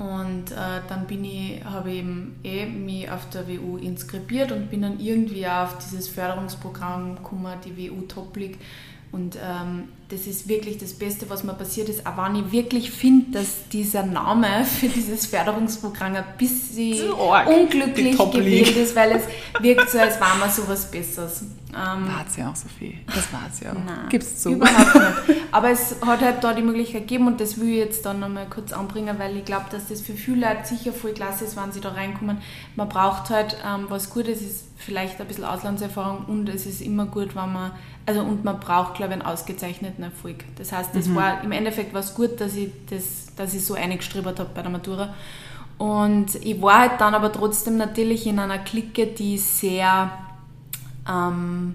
Und 0.00 0.52
äh, 0.52 0.80
dann 0.88 1.06
bin 1.06 1.22
ich, 1.26 1.62
habe 1.62 1.90
ich 1.90 1.98
eben 1.98 2.40
eh 2.42 2.64
mich 2.64 3.10
auf 3.10 3.28
der 3.28 3.46
WU 3.46 3.76
inskribiert 3.76 4.50
und 4.50 4.70
bin 4.70 4.80
dann 4.80 4.98
irgendwie 4.98 5.46
auf 5.46 5.76
dieses 5.76 6.08
Förderungsprogramm 6.08 7.16
gekommen, 7.16 7.52
die 7.66 7.76
WU 7.76 8.00
Top 8.08 8.34
League. 8.34 8.56
Und 9.12 9.36
ähm, 9.36 9.88
das 10.08 10.26
ist 10.26 10.48
wirklich 10.48 10.78
das 10.78 10.94
Beste, 10.94 11.28
was 11.28 11.44
mir 11.44 11.52
passiert 11.52 11.90
ist. 11.90 12.06
Auch 12.06 12.16
wenn 12.16 12.36
ich 12.36 12.50
wirklich 12.50 12.90
finde, 12.90 13.40
dass 13.40 13.68
dieser 13.70 14.06
Name 14.06 14.64
für 14.80 14.88
dieses 14.88 15.26
Förderungsprogramm 15.26 16.14
ein 16.14 16.24
bisschen 16.38 17.10
unglücklich 17.10 18.16
gewählt 18.16 18.76
ist, 18.76 18.96
weil 18.96 19.12
es 19.12 19.24
wirkt 19.62 19.90
so, 19.90 19.98
als 19.98 20.18
wäre 20.18 20.38
man 20.38 20.50
sowas 20.50 20.90
Besseres. 20.90 21.42
Ähm, 21.74 22.08
war 22.08 22.24
es 22.26 22.36
ja 22.36 22.50
auch, 22.50 22.56
Sophie. 22.56 22.98
Das 23.06 23.32
war 23.32 23.42
es 23.50 23.60
ja 23.60 23.72
auch. 23.72 24.08
Gibt 24.08 24.24
es 24.24 24.42
zu. 24.42 24.50
Überhaupt 24.52 25.28
nicht. 25.28 25.40
Aber 25.52 25.70
es 25.70 25.96
hat 26.04 26.20
halt 26.20 26.42
da 26.42 26.52
die 26.52 26.62
Möglichkeit 26.62 27.02
gegeben 27.02 27.26
und 27.26 27.40
das 27.40 27.58
will 27.58 27.68
ich 27.68 27.76
jetzt 27.76 28.04
dann 28.04 28.20
nochmal 28.20 28.46
kurz 28.48 28.72
anbringen, 28.72 29.18
weil 29.18 29.36
ich 29.36 29.44
glaube, 29.44 29.66
dass 29.70 29.88
das 29.88 30.00
für 30.00 30.14
viele 30.14 30.48
Leute 30.48 30.66
sicher 30.66 30.92
voll 30.92 31.12
klasse 31.12 31.44
ist, 31.44 31.56
wenn 31.56 31.72
sie 31.72 31.80
da 31.80 31.90
reinkommen. 31.90 32.38
Man 32.76 32.88
braucht 32.88 33.30
halt, 33.30 33.56
ähm, 33.64 33.86
was 33.88 34.10
Gutes 34.10 34.42
ist, 34.42 34.64
vielleicht 34.76 35.20
ein 35.20 35.26
bisschen 35.26 35.44
Auslandserfahrung 35.44 36.24
und 36.26 36.48
es 36.48 36.66
ist 36.66 36.80
immer 36.80 37.06
gut, 37.06 37.36
wenn 37.36 37.52
man, 37.52 37.72
also 38.06 38.22
und 38.22 38.44
man 38.44 38.58
braucht, 38.58 38.94
glaube 38.94 39.14
ich, 39.14 39.20
einen 39.20 39.28
ausgezeichneten 39.30 40.02
Erfolg. 40.02 40.44
Das 40.56 40.72
heißt, 40.72 40.94
das 40.94 41.06
mhm. 41.06 41.16
war 41.16 41.44
im 41.44 41.52
Endeffekt 41.52 41.94
was 41.94 42.14
gut, 42.14 42.40
dass 42.40 42.56
ich, 42.56 42.70
das, 42.88 43.34
dass 43.36 43.54
ich 43.54 43.64
so 43.64 43.74
eingestribbert 43.74 44.40
habe 44.40 44.50
bei 44.54 44.62
der 44.62 44.70
Matura. 44.70 45.14
Und 45.78 46.34
ich 46.44 46.60
war 46.60 46.80
halt 46.80 47.00
dann 47.00 47.14
aber 47.14 47.32
trotzdem 47.32 47.76
natürlich 47.76 48.26
in 48.26 48.38
einer 48.38 48.58
Clique, 48.58 49.06
die 49.06 49.38
sehr 49.38 50.10
ähm, 51.08 51.74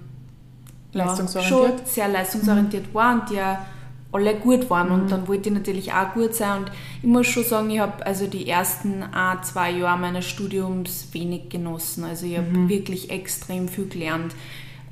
leistungsorientiert. 0.94 1.80
Ja, 1.80 1.86
sehr 1.86 2.08
leistungsorientiert 2.08 2.88
mhm. 2.88 2.94
war 2.94 3.14
und 3.14 3.30
die 3.30 3.36
ja 3.36 3.66
alle 4.12 4.36
gut 4.36 4.70
waren. 4.70 4.88
Mhm. 4.88 4.94
Und 4.94 5.12
dann 5.12 5.28
wollte 5.28 5.50
ich 5.50 5.56
natürlich 5.56 5.94
auch 5.94 6.14
gut 6.14 6.34
sein. 6.34 6.60
Und 6.60 6.72
ich 7.02 7.08
muss 7.08 7.28
schon 7.28 7.44
sagen, 7.44 7.70
ich 7.70 7.80
habe 7.80 8.06
also 8.06 8.28
die 8.28 8.48
ersten 8.48 9.04
ein, 9.04 9.44
zwei 9.44 9.72
Jahre 9.72 10.00
meines 10.00 10.26
Studiums 10.26 11.10
wenig 11.12 11.50
genossen. 11.50 12.04
Also 12.06 12.26
ich 12.26 12.38
habe 12.38 12.48
mhm. 12.48 12.70
wirklich 12.70 13.10
extrem 13.10 13.68
viel 13.68 13.88
gelernt. 13.88 14.34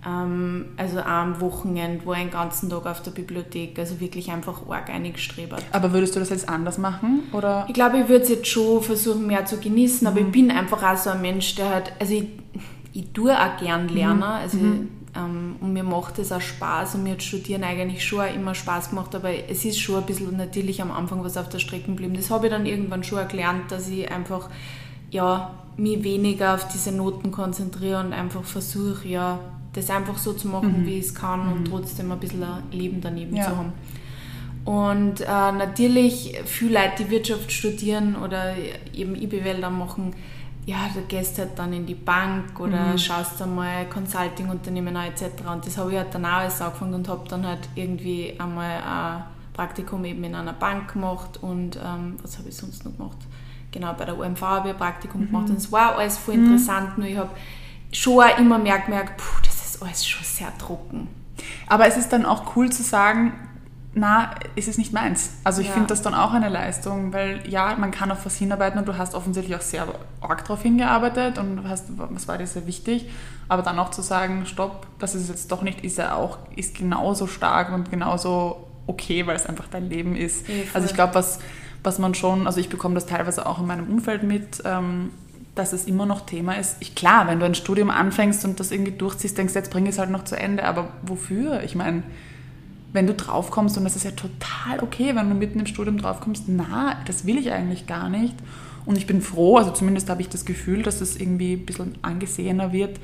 Ähm, 0.06 0.66
also 0.76 1.00
auch 1.00 1.06
am 1.06 1.40
Wochenende 1.40 2.06
war 2.06 2.16
ich 2.16 2.24
den 2.24 2.32
ganzen 2.32 2.70
Tag 2.70 2.86
auf 2.86 3.02
der 3.02 3.12
Bibliothek, 3.12 3.80
also 3.80 4.02
wirklich 4.02 4.32
einfach 4.32 4.68
arg 4.68 4.90
eingestrebt. 4.90 5.54
Aber 5.72 5.94
würdest 5.94 6.16
du 6.16 6.20
das 6.20 6.30
jetzt 6.30 6.50
anders 6.50 6.78
machen? 6.78 7.24
Oder? 7.32 7.66
Ich 7.70 7.74
glaube, 7.74 8.00
ich 8.00 8.10
würde 8.10 8.24
es 8.24 8.30
jetzt 8.30 8.48
schon 8.48 8.82
versuchen, 8.82 9.26
mehr 9.28 9.46
zu 9.46 9.58
genießen, 9.58 10.06
aber 10.06 10.20
ich 10.20 10.26
mhm. 10.26 10.32
bin 10.32 10.52
einfach 10.52 10.84
auch 10.84 10.98
so 10.98 11.12
ein 11.12 11.22
Mensch, 11.22 11.56
der 11.56 11.70
halt, 11.70 11.94
also 12.00 12.14
ich, 12.14 12.28
ich 12.94 13.12
tue 13.12 13.34
auch 13.34 13.58
gern 13.58 13.90
lernen, 13.90 14.18
mhm. 14.18 14.24
also 14.24 14.58
mhm. 14.58 14.90
Ähm, 15.16 15.58
und 15.62 15.74
mir 15.74 15.84
macht 15.84 16.18
es 16.18 16.32
auch 16.32 16.42
Spaß 16.42 16.96
und 16.96 17.04
mir 17.04 17.12
hat 17.12 17.24
Studieren 17.24 17.64
eigentlich 17.64 18.04
schon 18.04 18.22
auch 18.22 18.34
immer 18.34 18.56
Spaß 18.56 18.90
gemacht, 18.90 19.14
aber 19.14 19.30
es 19.48 19.64
ist 19.64 19.80
schon 19.80 19.98
ein 19.98 20.06
bisschen 20.06 20.36
natürlich 20.38 20.82
am 20.82 20.92
Anfang 20.92 21.24
was 21.24 21.38
auf 21.38 21.50
der 21.50 21.60
Strecke 21.60 21.86
geblieben. 21.86 22.16
Das 22.16 22.32
habe 22.32 22.48
ich 22.48 22.52
dann 22.52 22.66
irgendwann 22.66 23.04
schon 23.04 23.28
gelernt, 23.28 23.72
dass 23.72 23.90
ich 23.90 24.10
einfach 24.10 24.50
ja, 25.12 25.54
mich 25.78 26.04
weniger 26.04 26.56
auf 26.56 26.68
diese 26.68 26.92
Noten 26.92 27.32
konzentriere 27.32 28.00
und 28.00 28.14
einfach 28.14 28.44
versuche, 28.44 29.08
ja, 29.08 29.40
das 29.74 29.90
einfach 29.90 30.18
so 30.18 30.34
zu 30.34 30.48
machen, 30.48 30.82
mhm. 30.82 30.86
wie 30.88 30.98
ich 30.98 31.06
es 31.06 31.16
kann 31.16 31.46
mhm. 31.46 31.54
und 31.54 31.66
trotzdem 31.66 32.12
ein 32.12 32.20
bisschen 32.20 32.44
ein 32.44 32.64
Leben 32.72 33.00
daneben 33.02 33.36
ja. 33.36 33.44
zu 33.44 33.58
haben. 33.58 33.74
Und 34.66 35.22
äh, 35.22 35.26
natürlich, 35.26 36.40
viele 36.46 36.80
Leute, 36.80 37.04
die 37.04 37.10
Wirtschaft 37.10 37.52
studieren 37.52 38.16
oder 38.16 38.56
eben 38.94 39.14
IBWL 39.16 39.62
dann 39.62 39.78
machen, 39.78 40.16
ja, 40.66 40.90
du 40.94 41.02
gehst 41.02 41.38
halt 41.40 41.60
dann 41.60 41.74
in 41.74 41.86
die 41.86 41.96
Bank 41.96 42.60
oder 42.60 42.94
mhm. 42.94 42.98
schaust 42.98 43.42
einmal 43.42 43.86
Consulting-Unternehmen 43.90 44.96
an 44.96 45.08
etc. 45.08 45.24
Und 45.52 45.66
das 45.66 45.78
habe 45.78 45.92
ich 45.92 45.98
halt 45.98 46.14
dann 46.14 46.26
auch 46.26 46.30
alles 46.30 46.62
angefangen 46.62 46.94
und 46.94 47.08
habe 47.10 47.28
dann 47.28 47.46
halt 47.46 47.68
irgendwie 47.76 48.34
einmal 48.40 48.82
ein 48.82 49.24
Praktikum 49.54 50.06
eben 50.06 50.24
in 50.24 50.36
einer 50.36 50.54
Bank 50.54 50.94
gemacht 50.94 51.40
und 51.42 51.76
ähm, 51.76 52.18
was 52.22 52.38
habe 52.38 52.50
ich 52.50 52.56
sonst 52.56 52.86
noch 52.86 52.96
gemacht? 52.96 53.18
Genau, 53.72 53.94
bei 53.94 54.06
der 54.06 54.18
OMV 54.18 54.42
habe 54.42 54.70
ich 54.70 54.74
ein 54.74 54.80
Praktikum 54.80 55.22
mhm. 55.22 55.26
gemacht 55.28 55.50
und 55.50 55.58
es 55.58 55.72
war 55.72 55.98
alles 55.98 56.18
voll 56.18 56.38
mhm. 56.38 56.46
interessant, 56.46 56.98
nur 56.98 57.08
ich 57.08 57.18
habe 57.18 57.32
schon 57.92 58.24
auch 58.24 58.38
immer 58.38 58.58
mehr 58.58 58.80
gemerkt, 58.80 59.18
puh, 59.18 59.42
das 59.44 59.66
ist 59.66 59.82
alles 59.82 60.06
schon 60.06 60.24
sehr 60.24 60.58
trocken. 60.58 61.08
Aber 61.68 61.88
es 61.88 61.98
ist 61.98 62.14
dann 62.14 62.26
auch 62.26 62.56
cool 62.56 62.72
zu 62.72 62.84
sagen, 62.84 63.34
na, 63.96 64.32
ist 64.56 64.68
es 64.68 64.78
nicht 64.78 64.92
meins. 64.92 65.32
Also 65.44 65.62
ich 65.62 65.68
ja. 65.68 65.74
finde 65.74 65.88
das 65.88 66.02
dann 66.02 66.16
auch 66.16 66.34
eine 66.34 66.50
Leistung, 66.50 67.14
weil 67.14 67.48
ja, 67.48 67.76
man 67.78 67.92
kann 67.92 68.12
auf 68.12 68.26
was 68.26 68.36
hinarbeiten 68.36 68.80
und 68.80 68.88
du 68.88 68.98
hast 68.98 69.14
offensichtlich 69.14 69.56
auch 69.56 69.62
sehr 69.62 69.88
arg 70.20 70.44
darauf 70.44 70.62
hingearbeitet 70.64 71.38
und 71.38 71.68
hast, 71.68 71.86
was 71.98 72.28
war 72.28 72.38
dir 72.38 72.48
sehr 72.48 72.66
wichtig, 72.66 73.10
aber 73.48 73.62
dann 73.62 73.78
auch 73.78 73.92
zu 73.92 74.02
sagen, 74.02 74.46
stopp, 74.48 74.88
das 74.98 75.14
ist 75.14 75.30
jetzt 75.30 75.52
doch 75.52 75.62
nicht, 75.62 75.84
ist 75.84 76.00
ja 76.00 76.16
auch, 76.16 76.40
ist 76.56 76.76
genauso 76.76 77.28
stark 77.28 77.72
und 77.72 77.92
genauso 77.92 78.68
okay, 78.88 79.28
weil 79.28 79.36
es 79.36 79.46
einfach 79.46 79.68
dein 79.70 79.90
Leben 79.90 80.16
ist. 80.16 80.48
Ja, 80.48 80.56
also 80.74 80.88
ich 80.88 80.96
glaube, 80.96 81.14
was, 81.14 81.40
was 81.84 82.00
man 82.00 82.16
schon, 82.16 82.48
also 82.48 82.60
ich 82.60 82.70
bekomme 82.70 82.96
das 82.96 83.06
teilweise 83.06 83.46
auch 83.46 83.60
in 83.60 83.68
meinem 83.68 83.88
Umfeld 83.90 84.24
mit, 84.24 84.64
ähm, 84.66 85.12
dass 85.54 85.72
es 85.72 85.86
immer 85.86 86.08
noch 86.08 86.26
Thema 86.26 86.54
ist. 86.54 86.78
Ich, 86.80 86.96
klar, 86.96 87.28
wenn 87.28 87.40
du 87.40 87.46
ein 87.46 87.54
Studium 87.54 87.92
anfängst 87.92 88.44
und 88.44 88.60
das 88.60 88.72
irgendwie 88.72 88.94
durchziehst, 88.94 89.38
denkst 89.38 89.54
du, 89.54 89.60
jetzt 89.60 89.72
bring 89.72 89.86
es 89.86 90.00
halt 90.00 90.10
noch 90.10 90.24
zu 90.24 90.36
Ende, 90.36 90.64
aber 90.64 90.88
wofür? 91.04 91.62
Ich 91.62 91.76
meine, 91.76 92.02
wenn 92.94 93.08
du 93.08 93.14
draufkommst, 93.14 93.78
und 93.78 93.84
das 93.84 93.96
ist 93.96 94.06
ja 94.06 94.12
total 94.12 94.80
okay, 94.82 95.16
wenn 95.16 95.28
du 95.28 95.36
mitten 95.36 95.60
im 95.60 95.66
Studium 95.66 95.98
draufkommst, 95.98 96.46
na, 96.48 96.96
das 97.06 97.26
will 97.26 97.38
ich 97.38 97.52
eigentlich 97.52 97.88
gar 97.88 98.08
nicht. 98.08 98.36
Und 98.86 98.98
ich 98.98 99.08
bin 99.08 99.22
froh, 99.22 99.58
also 99.58 99.72
zumindest 99.72 100.10
habe 100.10 100.22
ich 100.22 100.30
das 100.30 100.46
Gefühl, 100.46 100.84
dass 100.84 101.02
es 101.02 101.16
irgendwie 101.16 101.54
ein 101.54 101.66
bisschen 101.66 101.96
angesehener 102.04 102.72
wird, 102.72 103.00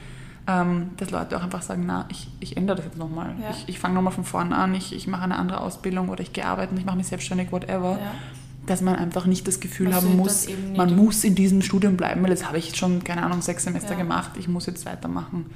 ähm, 0.48 0.92
dass 0.98 1.10
Leute 1.10 1.38
auch 1.38 1.44
einfach 1.44 1.64
sagen, 1.64 1.84
na, 1.86 2.06
ich, 2.10 2.30
ich 2.40 2.56
ändere 2.56 2.78
das 2.78 2.86
jetzt 2.86 2.98
nochmal. 2.98 3.34
Ja. 3.42 3.50
Ich, 3.52 3.68
ich 3.68 3.80
fange 3.80 3.96
nochmal 3.96 4.14
von 4.14 4.26
vorne 4.26 4.56
an, 4.56 4.76
ich, 4.76 4.94
ich 4.94 5.08
mache 5.08 5.24
eine 5.24 5.38
andere 5.38 5.62
Ausbildung 5.62 6.10
oder 6.10 6.22
ich 6.22 6.34
gehe 6.34 6.46
arbeiten, 6.46 6.78
ich 6.78 6.86
mache 6.86 6.98
mich 6.98 7.08
selbstständig, 7.08 7.52
whatever. 7.52 7.94
Ja. 7.94 8.12
Dass 8.66 8.82
man 8.82 8.96
einfach 8.96 9.26
nicht 9.26 9.48
das 9.48 9.60
Gefühl 9.60 9.88
also 9.88 10.08
haben 10.08 10.18
muss, 10.18 10.48
man 10.76 10.96
muss 10.96 11.24
in 11.24 11.34
diesem 11.34 11.64
Studium 11.64 11.98
bleiben, 11.98 12.22
weil 12.22 12.30
jetzt 12.30 12.46
habe 12.46 12.60
ich 12.60 12.76
schon, 12.76 13.04
keine 13.04 13.24
Ahnung, 13.24 13.42
sechs 13.42 13.64
Semester 13.64 13.94
ja. 13.94 13.98
gemacht, 13.98 14.32
ich 14.38 14.48
muss 14.48 14.68
jetzt 14.68 14.86
weitermachen. 14.86 15.48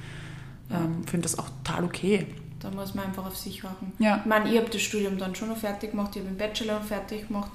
Ähm, 0.70 1.04
Finde 1.06 1.24
das 1.24 1.38
auch 1.38 1.48
total 1.62 1.84
okay. 1.84 2.26
Da 2.64 2.70
muss 2.70 2.94
man 2.94 3.04
einfach 3.04 3.26
auf 3.26 3.36
sich 3.36 3.62
wachen. 3.62 3.92
Ja. 3.98 4.16
Ich 4.16 4.24
meine, 4.24 4.50
ich 4.50 4.56
habe 4.56 4.70
das 4.70 4.80
Studium 4.80 5.18
dann 5.18 5.34
schon 5.34 5.50
noch 5.50 5.58
fertig 5.58 5.90
gemacht, 5.90 6.16
ich 6.16 6.22
habe 6.22 6.30
den 6.30 6.38
Bachelor 6.38 6.80
fertig 6.80 7.28
gemacht. 7.28 7.50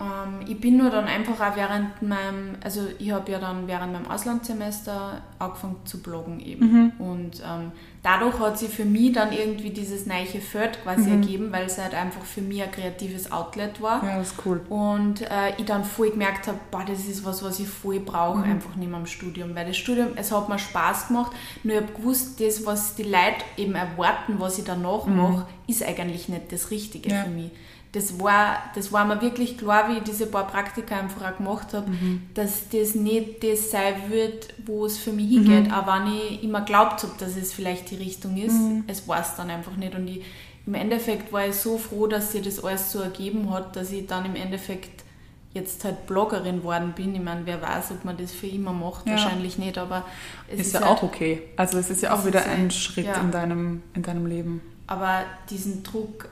Ähm, 0.00 0.46
ich 0.48 0.58
bin 0.58 0.76
nur 0.78 0.90
dann 0.90 1.04
einfach 1.04 1.40
auch 1.40 1.56
während 1.56 2.00
meinem, 2.02 2.56
also 2.62 2.82
ich 2.98 3.10
habe 3.10 3.30
ja 3.30 3.38
dann 3.38 3.66
während 3.66 3.92
meinem 3.92 4.10
Auslandssemester 4.10 5.20
angefangen 5.38 5.76
zu 5.84 6.02
bloggen 6.02 6.40
eben. 6.40 6.72
Mhm. 6.72 6.92
Und 6.98 7.40
ähm, 7.40 7.72
dadurch 8.02 8.38
hat 8.38 8.58
sich 8.58 8.70
für 8.70 8.84
mich 8.84 9.12
dann 9.12 9.32
irgendwie 9.32 9.70
dieses 9.70 10.06
neue 10.06 10.26
Feld 10.26 10.82
quasi 10.82 11.10
mhm. 11.10 11.22
ergeben, 11.22 11.52
weil 11.52 11.66
es 11.66 11.78
halt 11.78 11.94
einfach 11.94 12.22
für 12.22 12.40
mich 12.40 12.62
ein 12.62 12.70
kreatives 12.70 13.30
Outlet 13.30 13.82
war. 13.82 14.02
Ja, 14.04 14.18
das 14.18 14.32
ist 14.32 14.46
cool. 14.46 14.60
Und 14.68 15.22
äh, 15.22 15.54
ich 15.58 15.66
dann 15.66 15.84
voll 15.84 16.10
gemerkt 16.10 16.46
habe, 16.46 16.58
boah, 16.70 16.84
das 16.86 17.06
ist 17.06 17.24
was, 17.24 17.42
was 17.42 17.60
ich 17.60 17.68
voll 17.68 18.00
brauche, 18.00 18.38
mhm. 18.38 18.44
einfach 18.44 18.74
nicht 18.76 18.90
mehr 18.90 19.00
im 19.00 19.06
Studium. 19.06 19.54
Weil 19.54 19.66
das 19.66 19.76
Studium, 19.76 20.08
es 20.16 20.32
hat 20.32 20.48
mir 20.48 20.58
Spaß 20.58 21.08
gemacht, 21.08 21.32
nur 21.62 21.76
ich 21.76 21.82
habe 21.82 21.92
gewusst, 21.92 22.40
das, 22.40 22.64
was 22.64 22.94
die 22.94 23.02
Leute 23.02 23.44
eben 23.56 23.74
erwarten, 23.74 24.36
was 24.38 24.58
ich 24.58 24.64
danach 24.64 25.04
mhm. 25.04 25.16
mache, 25.16 25.46
ist 25.66 25.82
eigentlich 25.82 26.28
nicht 26.28 26.50
das 26.52 26.70
Richtige 26.70 27.10
ja. 27.10 27.24
für 27.24 27.30
mich 27.30 27.50
das 27.92 28.20
war, 28.20 28.58
das 28.74 28.92
war 28.92 29.04
mir 29.04 29.20
wirklich 29.20 29.58
klar, 29.58 29.88
wie 29.88 29.98
ich 29.98 30.04
diese 30.04 30.26
paar 30.26 30.46
Praktika 30.46 30.96
einfach 30.96 31.28
auch 31.28 31.36
gemacht 31.36 31.74
habe, 31.74 31.90
mhm. 31.90 32.22
dass 32.34 32.68
das 32.68 32.94
nicht 32.94 33.42
das 33.42 33.70
sein 33.70 33.94
wird, 34.08 34.54
wo 34.64 34.86
es 34.86 34.96
für 34.96 35.12
mich 35.12 35.28
hingeht. 35.28 35.66
Mhm. 35.66 35.72
Aber 35.72 36.04
wenn 36.04 36.12
ich 36.12 36.44
immer 36.44 36.60
glaubt 36.60 37.02
habe, 37.02 37.14
dass 37.18 37.36
es 37.36 37.52
vielleicht 37.52 37.90
die 37.90 37.96
Richtung 37.96 38.36
ist, 38.36 38.52
mhm. 38.52 38.84
es 38.86 39.08
war 39.08 39.20
es 39.20 39.34
dann 39.34 39.50
einfach 39.50 39.76
nicht. 39.76 39.94
Und 39.96 40.06
ich, 40.06 40.24
im 40.66 40.74
Endeffekt 40.74 41.32
war 41.32 41.48
ich 41.48 41.56
so 41.56 41.78
froh, 41.78 42.06
dass 42.06 42.30
sich 42.30 42.42
das 42.42 42.62
alles 42.62 42.92
so 42.92 43.00
ergeben 43.00 43.50
hat, 43.50 43.74
dass 43.74 43.90
ich 43.90 44.06
dann 44.06 44.24
im 44.24 44.36
Endeffekt 44.36 45.02
jetzt 45.52 45.84
halt 45.84 46.06
Bloggerin 46.06 46.62
worden 46.62 46.92
bin. 46.94 47.12
Ich 47.14 47.20
meine, 47.20 47.44
wer 47.44 47.60
weiß, 47.60 47.90
ob 47.90 48.04
man 48.04 48.16
das 48.16 48.30
für 48.30 48.46
immer 48.46 48.72
macht, 48.72 49.06
ja. 49.06 49.14
wahrscheinlich 49.14 49.58
nicht, 49.58 49.78
aber 49.78 50.04
es 50.46 50.60
ist, 50.60 50.66
ist 50.68 50.72
ja 50.74 50.80
halt, 50.82 50.90
auch 50.90 51.02
okay. 51.02 51.42
Also 51.56 51.78
es 51.78 51.90
ist 51.90 52.02
ja 52.02 52.14
auch 52.14 52.24
wieder 52.24 52.44
ein 52.46 52.70
Schritt 52.70 53.06
ja. 53.06 53.20
in, 53.20 53.32
deinem, 53.32 53.82
in 53.94 54.02
deinem 54.02 54.26
Leben. 54.26 54.60
Aber 54.90 55.22
diesen 55.48 55.84
Druck 55.84 56.28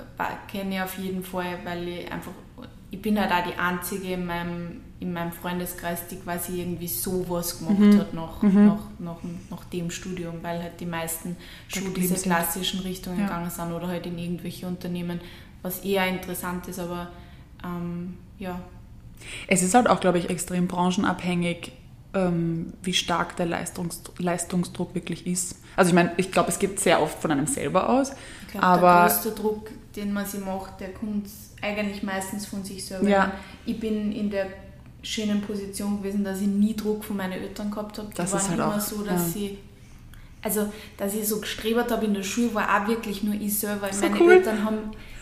kenne 0.50 0.74
ich 0.74 0.82
auf 0.82 0.98
jeden 0.98 1.22
Fall, 1.22 1.60
weil 1.62 1.86
ich 1.86 2.10
einfach, 2.10 2.32
ich 2.90 3.00
bin 3.00 3.16
halt 3.16 3.30
auch 3.30 3.48
die 3.48 3.56
Einzige 3.56 4.14
in 4.14 4.26
meinem, 4.26 4.80
in 4.98 5.12
meinem 5.12 5.30
Freundeskreis, 5.30 6.08
die 6.08 6.16
quasi 6.16 6.60
irgendwie 6.60 6.88
sowas 6.88 7.60
gemacht 7.60 7.78
mhm. 7.78 8.00
hat 8.00 8.14
nach, 8.14 8.42
mhm. 8.42 8.66
nach, 8.66 8.80
nach, 8.98 9.16
nach 9.48 9.64
dem 9.66 9.92
Studium, 9.92 10.42
weil 10.42 10.60
halt 10.60 10.80
die 10.80 10.86
meisten 10.86 11.36
schon 11.68 11.94
diese 11.94 12.16
klassischen 12.16 12.80
Richtungen 12.80 13.20
ja. 13.20 13.26
gegangen 13.26 13.48
sind 13.48 13.72
oder 13.72 13.86
halt 13.86 14.06
in 14.06 14.18
irgendwelche 14.18 14.66
Unternehmen, 14.66 15.20
was 15.62 15.84
eher 15.84 16.08
interessant 16.08 16.66
ist, 16.66 16.80
aber 16.80 17.12
ähm, 17.64 18.16
ja. 18.40 18.60
Es 19.46 19.62
ist 19.62 19.74
halt 19.74 19.88
auch, 19.88 20.00
glaube 20.00 20.18
ich, 20.18 20.30
extrem 20.30 20.66
branchenabhängig, 20.66 21.70
ähm, 22.14 22.72
wie 22.82 22.94
stark 22.94 23.36
der 23.36 23.46
Leistungs 23.46 24.02
Leistungsdruck 24.18 24.94
wirklich 24.94 25.26
ist. 25.26 25.56
Also 25.76 25.90
ich 25.90 25.94
meine, 25.94 26.12
ich 26.16 26.32
glaube, 26.32 26.48
es 26.48 26.58
geht 26.58 26.80
sehr 26.80 27.02
oft 27.02 27.20
von 27.20 27.30
einem 27.30 27.46
selber 27.46 27.88
aus. 27.88 28.12
Ich 28.46 28.52
glaube, 28.52 28.80
der 28.80 29.06
größte 29.08 29.30
Druck, 29.32 29.70
den 29.94 30.12
man 30.12 30.26
sich 30.26 30.44
macht, 30.44 30.80
der 30.80 30.92
kommt 30.92 31.26
eigentlich 31.60 32.02
meistens 32.02 32.46
von 32.46 32.64
sich 32.64 32.84
selber. 32.84 33.08
Ja. 33.08 33.32
Ich 33.66 33.78
bin 33.78 34.12
in 34.12 34.30
der 34.30 34.46
schönen 35.02 35.40
Position 35.42 35.98
gewesen, 35.98 36.24
dass 36.24 36.40
ich 36.40 36.46
nie 36.46 36.74
Druck 36.74 37.04
von 37.04 37.16
meinen 37.16 37.32
Eltern 37.32 37.70
gehabt 37.70 37.98
habe. 37.98 38.08
Die 38.08 38.14
das 38.14 38.32
waren 38.32 38.40
ist 38.40 38.48
halt 38.48 38.58
immer 38.58 38.76
auch, 38.76 38.80
so, 38.80 39.02
dass 39.02 39.34
ja. 39.34 39.40
sie 39.40 39.58
also, 40.40 40.72
dass 40.96 41.14
ich 41.14 41.26
so 41.26 41.40
gestrebt 41.40 41.90
habe 41.90 42.06
in 42.06 42.14
der 42.14 42.22
Schule, 42.22 42.54
war 42.54 42.82
auch 42.82 42.88
wirklich 42.88 43.22
nur 43.22 43.34
ich 43.34 43.58
selber. 43.58 43.92
So 43.92 44.06
meine 44.06 44.20
cool. 44.20 44.32
Eltern 44.34 44.64
haben 44.64 44.78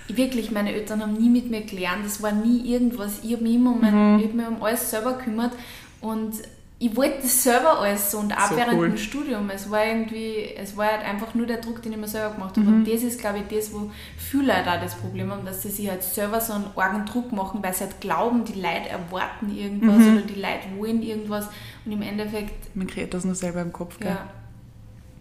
wirklich, 0.08 0.50
meine 0.50 0.72
Eltern 0.72 1.00
haben 1.00 1.14
nie 1.14 1.30
mit 1.30 1.50
mir 1.50 1.62
gelernt, 1.62 2.04
das 2.04 2.22
war 2.22 2.32
nie 2.32 2.70
irgendwas. 2.70 3.20
Ich 3.22 3.32
habe 3.32 3.42
mich 3.42 3.54
immer 3.54 3.72
um, 3.72 3.80
mein, 3.80 3.94
mhm. 3.94 4.22
hab 4.22 4.34
mich 4.34 4.46
um 4.46 4.62
alles 4.62 4.90
selber 4.90 5.14
gekümmert 5.14 5.52
und 6.00 6.34
ich 6.78 6.94
wollte 6.94 7.22
das 7.22 7.42
selber 7.42 7.80
alles 7.80 8.10
so 8.10 8.18
und 8.18 8.36
auch 8.36 8.50
so 8.50 8.56
während 8.56 8.74
cool. 8.74 8.88
dem 8.88 8.98
Studium. 8.98 9.48
Es 9.48 9.70
war 9.70 9.86
irgendwie, 9.86 10.50
es 10.56 10.76
war 10.76 10.88
halt 10.88 11.04
einfach 11.04 11.34
nur 11.34 11.46
der 11.46 11.56
Druck, 11.56 11.80
den 11.80 11.92
ich 11.92 11.98
mir 11.98 12.06
selber 12.06 12.34
gemacht 12.34 12.56
habe. 12.58 12.68
Mhm. 12.68 12.74
Und 12.74 12.88
das 12.88 13.02
ist, 13.02 13.18
glaube 13.18 13.38
ich, 13.38 13.56
das, 13.56 13.72
wo 13.72 13.90
viele 14.18 14.48
Leute 14.48 14.70
auch 14.70 14.80
das 14.80 14.94
Problem 14.94 15.30
haben, 15.30 15.46
dass 15.46 15.62
sie 15.62 15.70
sich 15.70 15.88
halt 15.88 16.02
selber 16.02 16.38
so 16.38 16.52
einen 16.52 16.66
argen 16.76 17.06
Druck 17.06 17.32
machen, 17.32 17.62
weil 17.62 17.72
sie 17.72 17.84
halt 17.84 17.98
glauben, 18.02 18.44
die 18.44 18.60
Leute 18.60 18.90
erwarten 18.90 19.56
irgendwas 19.56 19.98
mhm. 19.98 20.18
oder 20.18 20.26
die 20.26 20.34
Leute 20.34 20.76
wollen 20.76 21.02
irgendwas 21.02 21.48
und 21.86 21.92
im 21.92 22.02
Endeffekt... 22.02 22.76
Man 22.76 22.86
kreiert 22.86 23.14
das 23.14 23.24
nur 23.24 23.34
selber 23.34 23.62
im 23.62 23.72
Kopf, 23.72 23.98
gell? 23.98 24.08
Ja. 24.08 24.28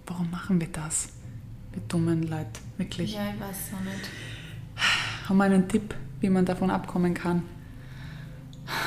Warum 0.08 0.30
machen 0.30 0.60
wir 0.60 0.68
das? 0.68 1.08
Wir 1.72 1.82
dummen 1.88 2.24
Leute, 2.24 2.60
wirklich. 2.78 3.14
Ja, 3.14 3.30
ich 3.34 3.40
weiß 3.40 3.72
auch 3.78 3.84
nicht. 3.86 4.10
Haben 5.30 5.38
wir 5.38 5.46
einen 5.46 5.70
Tipp, 5.70 5.96
wie 6.20 6.30
man 6.30 6.44
davon 6.44 6.70
abkommen 6.70 7.14
kann? 7.14 7.44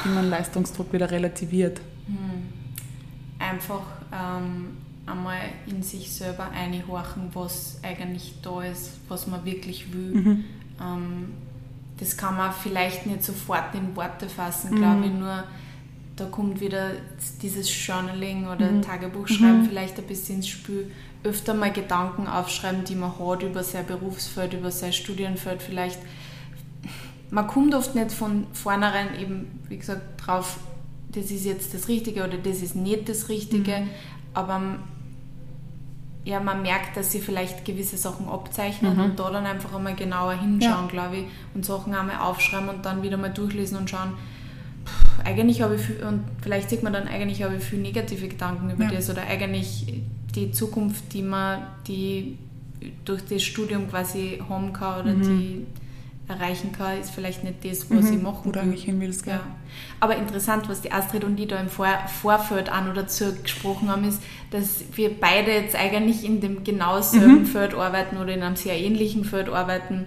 Wie 0.05 0.11
man 0.11 0.29
Leistungsdruck 0.29 0.93
wieder 0.93 1.11
relativiert? 1.11 1.81
Einfach 3.39 3.83
ähm, 4.13 4.77
einmal 5.07 5.41
in 5.67 5.83
sich 5.83 6.13
selber 6.13 6.51
einhorchen, 6.51 7.31
was 7.35 7.79
eigentlich 7.83 8.35
da 8.43 8.63
ist, 8.63 8.93
was 9.09 9.27
man 9.27 9.45
wirklich 9.45 9.93
will. 9.93 10.15
Mhm. 10.15 10.45
Ähm, 10.81 11.35
das 11.99 12.17
kann 12.17 12.37
man 12.37 12.53
vielleicht 12.53 13.07
nicht 13.07 13.25
sofort 13.25 13.75
in 13.75 13.97
Worte 13.97 14.29
fassen, 14.29 14.73
mhm. 14.73 14.77
glaube 14.77 15.07
ich, 15.07 15.13
nur 15.13 15.45
da 16.19 16.25
kommt 16.27 16.61
wieder 16.61 16.93
dieses 17.43 17.87
Journaling 17.87 18.49
oder 18.49 18.71
mhm. 18.71 18.83
Tagebuchschreiben 18.83 19.63
mhm. 19.63 19.67
vielleicht 19.67 19.99
ein 19.99 20.07
bisschen 20.07 20.37
ins 20.37 20.49
Spiel. 20.49 20.91
Öfter 21.25 21.55
mal 21.55 21.73
Gedanken 21.73 22.27
aufschreiben, 22.27 22.85
die 22.85 22.95
man 22.95 23.19
hat 23.19 23.43
über 23.43 23.63
sein 23.63 23.87
Berufsfeld, 23.87 24.55
über 24.55 24.71
sein 24.71 24.93
Studienfeld 24.93 25.63
vielleicht. 25.63 25.99
Man 27.31 27.47
kommt 27.47 27.75
oft 27.75 27.95
nicht 27.95 28.13
von 28.13 28.47
vornherein 28.53 29.19
eben, 29.21 29.61
wie 29.69 29.77
gesagt, 29.77 30.03
drauf, 30.25 30.59
das 31.21 31.31
ist 31.31 31.45
jetzt 31.45 31.75
das 31.75 31.89
Richtige 31.89 32.25
oder 32.25 32.37
das 32.39 32.63
ist 32.63 32.77
nicht 32.77 33.09
das 33.09 33.29
Richtige, 33.29 33.81
mhm. 33.81 33.89
aber 34.35 34.79
ja, 36.25 36.41
man 36.41 36.63
merkt, 36.63 36.97
dass 36.97 37.11
sie 37.11 37.21
vielleicht 37.21 37.65
gewisse 37.65 37.97
Sachen 37.97 38.29
abzeichnen 38.29 38.97
mhm. 38.97 39.03
und 39.03 39.19
da 39.19 39.31
dann 39.31 39.47
einfach 39.47 39.75
einmal 39.75 39.95
genauer 39.95 40.35
hinschauen, 40.35 40.85
ja. 40.85 40.89
glaube 40.91 41.17
ich, 41.19 41.25
und 41.55 41.65
Sachen 41.65 41.95
einmal 41.95 42.19
aufschreiben 42.19 42.69
und 42.69 42.85
dann 42.85 43.03
wieder 43.03 43.17
mal 43.17 43.33
durchlesen 43.33 43.79
und 43.79 43.89
schauen, 43.89 44.13
pff, 44.85 45.25
eigentlich 45.25 45.63
habe 45.63 45.77
ich 45.77 45.81
viel, 45.81 46.03
und 46.05 46.25
vielleicht 46.43 46.69
sieht 46.69 46.83
man 46.83 46.93
dann, 46.93 47.09
eigentlich 47.09 47.43
habe 47.43 47.57
ich 47.57 47.65
viel 47.65 47.79
negative 47.79 48.29
Gedanken 48.29 48.71
über 48.71 48.85
ja. 48.85 48.91
das 48.91 49.09
oder 49.09 49.23
eigentlich 49.23 50.03
die 50.35 50.53
Zukunft, 50.53 51.13
die 51.15 51.23
man, 51.23 51.63
die 51.87 52.37
durch 53.05 53.23
das 53.25 53.43
Studium 53.43 53.89
quasi 53.89 54.43
haben 54.49 54.73
kann 54.73 55.01
oder 55.01 55.15
mhm. 55.15 55.23
die 55.23 55.67
erreichen 56.29 56.73
kann, 56.73 57.01
ist 57.01 57.11
vielleicht 57.11 57.43
nicht 57.43 57.65
das, 57.65 57.91
was 57.91 58.07
mhm. 58.07 58.13
ich 58.13 58.23
machen 58.23 58.49
Oder 58.51 58.61
eigentlich 58.61 58.85
hin 58.85 59.01
willst, 59.01 59.27
ja. 59.27 59.41
Aber 59.99 60.17
interessant, 60.17 60.69
was 60.69 60.83
die 60.83 60.93
Astrid 60.93 61.25
und 61.25 61.39
ich 61.41 61.49
da 61.49 61.59
im 61.59 61.69
Vor 61.69 61.89
Vorfeld 62.21 62.71
an 62.71 62.91
oder 62.91 63.07
zu 63.09 63.35
gesprochen 63.35 63.91
haben, 63.91 64.05
ist, 64.05 64.23
dass 64.51 64.85
wir 64.95 65.11
beide 65.19 65.53
jetzt 65.53 65.75
eigentlich 65.75 66.25
in 66.25 66.41
dem 66.41 66.65
genau 66.65 67.01
selben 67.01 67.41
mhm. 67.41 67.47
Feld 67.47 67.75
arbeiten 67.75 68.19
oder 68.19 68.35
in 68.35 68.43
einem 68.43 68.57
sehr 68.57 68.79
ähnlichen 68.79 69.25
Feld 69.25 69.49
arbeiten 69.49 70.07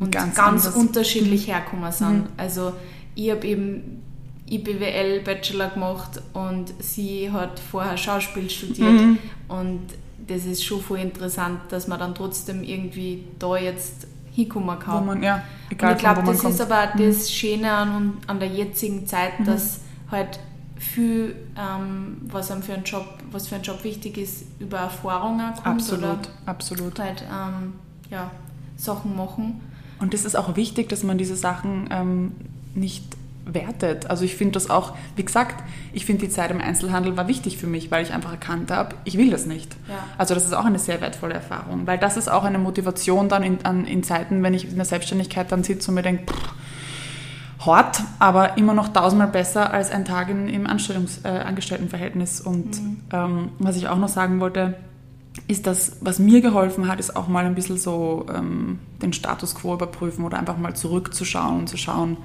und 0.00 0.10
ganz, 0.12 0.34
ganz 0.34 0.66
unterschiedlich 0.66 1.46
mhm. 1.46 1.52
herkommen 1.52 1.92
sind. 1.92 2.22
Mhm. 2.22 2.28
Also 2.36 2.72
ich 3.14 3.30
habe 3.30 3.46
eben 3.46 4.02
IBWL 4.48 5.20
Bachelor 5.20 5.68
gemacht 5.68 6.20
und 6.32 6.74
sie 6.80 7.30
hat 7.30 7.60
vorher 7.60 7.96
Schauspiel 7.96 8.50
studiert 8.50 8.92
mhm. 8.92 9.18
und 9.48 9.80
das 10.26 10.44
ist 10.44 10.64
schon 10.64 10.80
voll 10.80 10.98
interessant, 10.98 11.60
dass 11.70 11.88
man 11.88 11.98
dann 11.98 12.14
trotzdem 12.14 12.62
irgendwie 12.62 13.24
da 13.38 13.56
jetzt 13.56 14.06
hinkommen 14.32 14.78
kann. 14.78 15.06
Man, 15.06 15.22
ja, 15.22 15.42
egal, 15.70 15.90
und 15.90 15.96
ich 15.96 16.00
glaube, 16.02 16.22
das 16.24 16.38
kommt. 16.40 16.54
ist 16.54 16.60
aber 16.60 16.94
mhm. 16.94 16.98
das 16.98 17.32
Schöne 17.32 17.70
an, 17.70 18.18
an 18.26 18.40
der 18.40 18.48
jetzigen 18.48 19.06
Zeit, 19.06 19.40
mhm. 19.40 19.44
dass 19.44 19.80
halt 20.10 20.40
viel, 20.76 21.36
ähm, 21.58 22.22
was 22.24 22.50
einem 22.50 22.62
für 22.62 22.74
einen 22.74 22.84
Job, 22.84 23.06
was 23.30 23.48
für 23.48 23.56
einen 23.56 23.64
Job 23.64 23.84
wichtig 23.84 24.16
ist, 24.16 24.46
über 24.58 24.78
Erfahrungen 24.78 25.54
kommt 25.54 25.66
absolut, 25.66 26.04
oder 26.04 26.20
absolut. 26.46 26.98
halt 26.98 27.22
ähm, 27.22 27.74
ja, 28.10 28.30
Sachen 28.76 29.14
machen. 29.14 29.60
Und 29.98 30.14
es 30.14 30.24
ist 30.24 30.36
auch 30.36 30.56
wichtig, 30.56 30.88
dass 30.88 31.02
man 31.02 31.18
diese 31.18 31.36
Sachen 31.36 31.88
ähm, 31.90 32.32
nicht 32.74 33.04
wertet. 33.54 34.08
Also 34.08 34.24
ich 34.24 34.36
finde 34.36 34.52
das 34.52 34.70
auch, 34.70 34.94
wie 35.16 35.24
gesagt, 35.24 35.62
ich 35.92 36.06
finde 36.06 36.26
die 36.26 36.30
Zeit 36.30 36.50
im 36.50 36.60
Einzelhandel 36.60 37.16
war 37.16 37.28
wichtig 37.28 37.58
für 37.58 37.66
mich, 37.66 37.90
weil 37.90 38.02
ich 38.02 38.12
einfach 38.12 38.32
erkannt 38.32 38.70
habe, 38.70 38.94
ich 39.04 39.18
will 39.18 39.30
das 39.30 39.46
nicht. 39.46 39.76
Ja. 39.88 39.98
Also 40.18 40.34
das 40.34 40.44
ist 40.44 40.52
auch 40.52 40.64
eine 40.64 40.78
sehr 40.78 41.00
wertvolle 41.00 41.34
Erfahrung, 41.34 41.86
weil 41.86 41.98
das 41.98 42.16
ist 42.16 42.30
auch 42.30 42.44
eine 42.44 42.58
Motivation 42.58 43.28
dann 43.28 43.42
in, 43.42 43.64
an, 43.64 43.86
in 43.86 44.02
Zeiten, 44.02 44.42
wenn 44.42 44.54
ich 44.54 44.68
in 44.68 44.76
der 44.76 44.84
Selbstständigkeit 44.84 45.50
dann 45.52 45.64
sitze 45.64 45.90
und 45.90 45.96
mir 45.96 46.02
denke, 46.02 46.32
hart, 47.64 48.02
aber 48.18 48.56
immer 48.56 48.74
noch 48.74 48.88
tausendmal 48.88 49.28
besser 49.28 49.72
als 49.72 49.90
ein 49.90 50.04
Tag 50.04 50.30
in, 50.30 50.48
im 50.48 50.66
Anstellungs-, 50.66 51.24
äh, 51.24 51.40
Angestelltenverhältnis. 51.40 52.40
Und 52.40 52.80
mhm. 52.80 53.00
ähm, 53.12 53.48
was 53.58 53.76
ich 53.76 53.88
auch 53.88 53.98
noch 53.98 54.08
sagen 54.08 54.40
wollte, 54.40 54.76
ist 55.46 55.66
das, 55.66 55.98
was 56.00 56.18
mir 56.18 56.40
geholfen 56.40 56.88
hat, 56.88 56.98
ist 57.00 57.16
auch 57.16 57.28
mal 57.28 57.44
ein 57.44 57.54
bisschen 57.54 57.76
so 57.76 58.26
ähm, 58.34 58.78
den 59.02 59.12
Status 59.12 59.54
quo 59.54 59.74
überprüfen 59.74 60.24
oder 60.24 60.38
einfach 60.38 60.56
mal 60.56 60.74
zurückzuschauen 60.74 61.60
und 61.60 61.68
zu 61.68 61.76
schauen, 61.76 62.16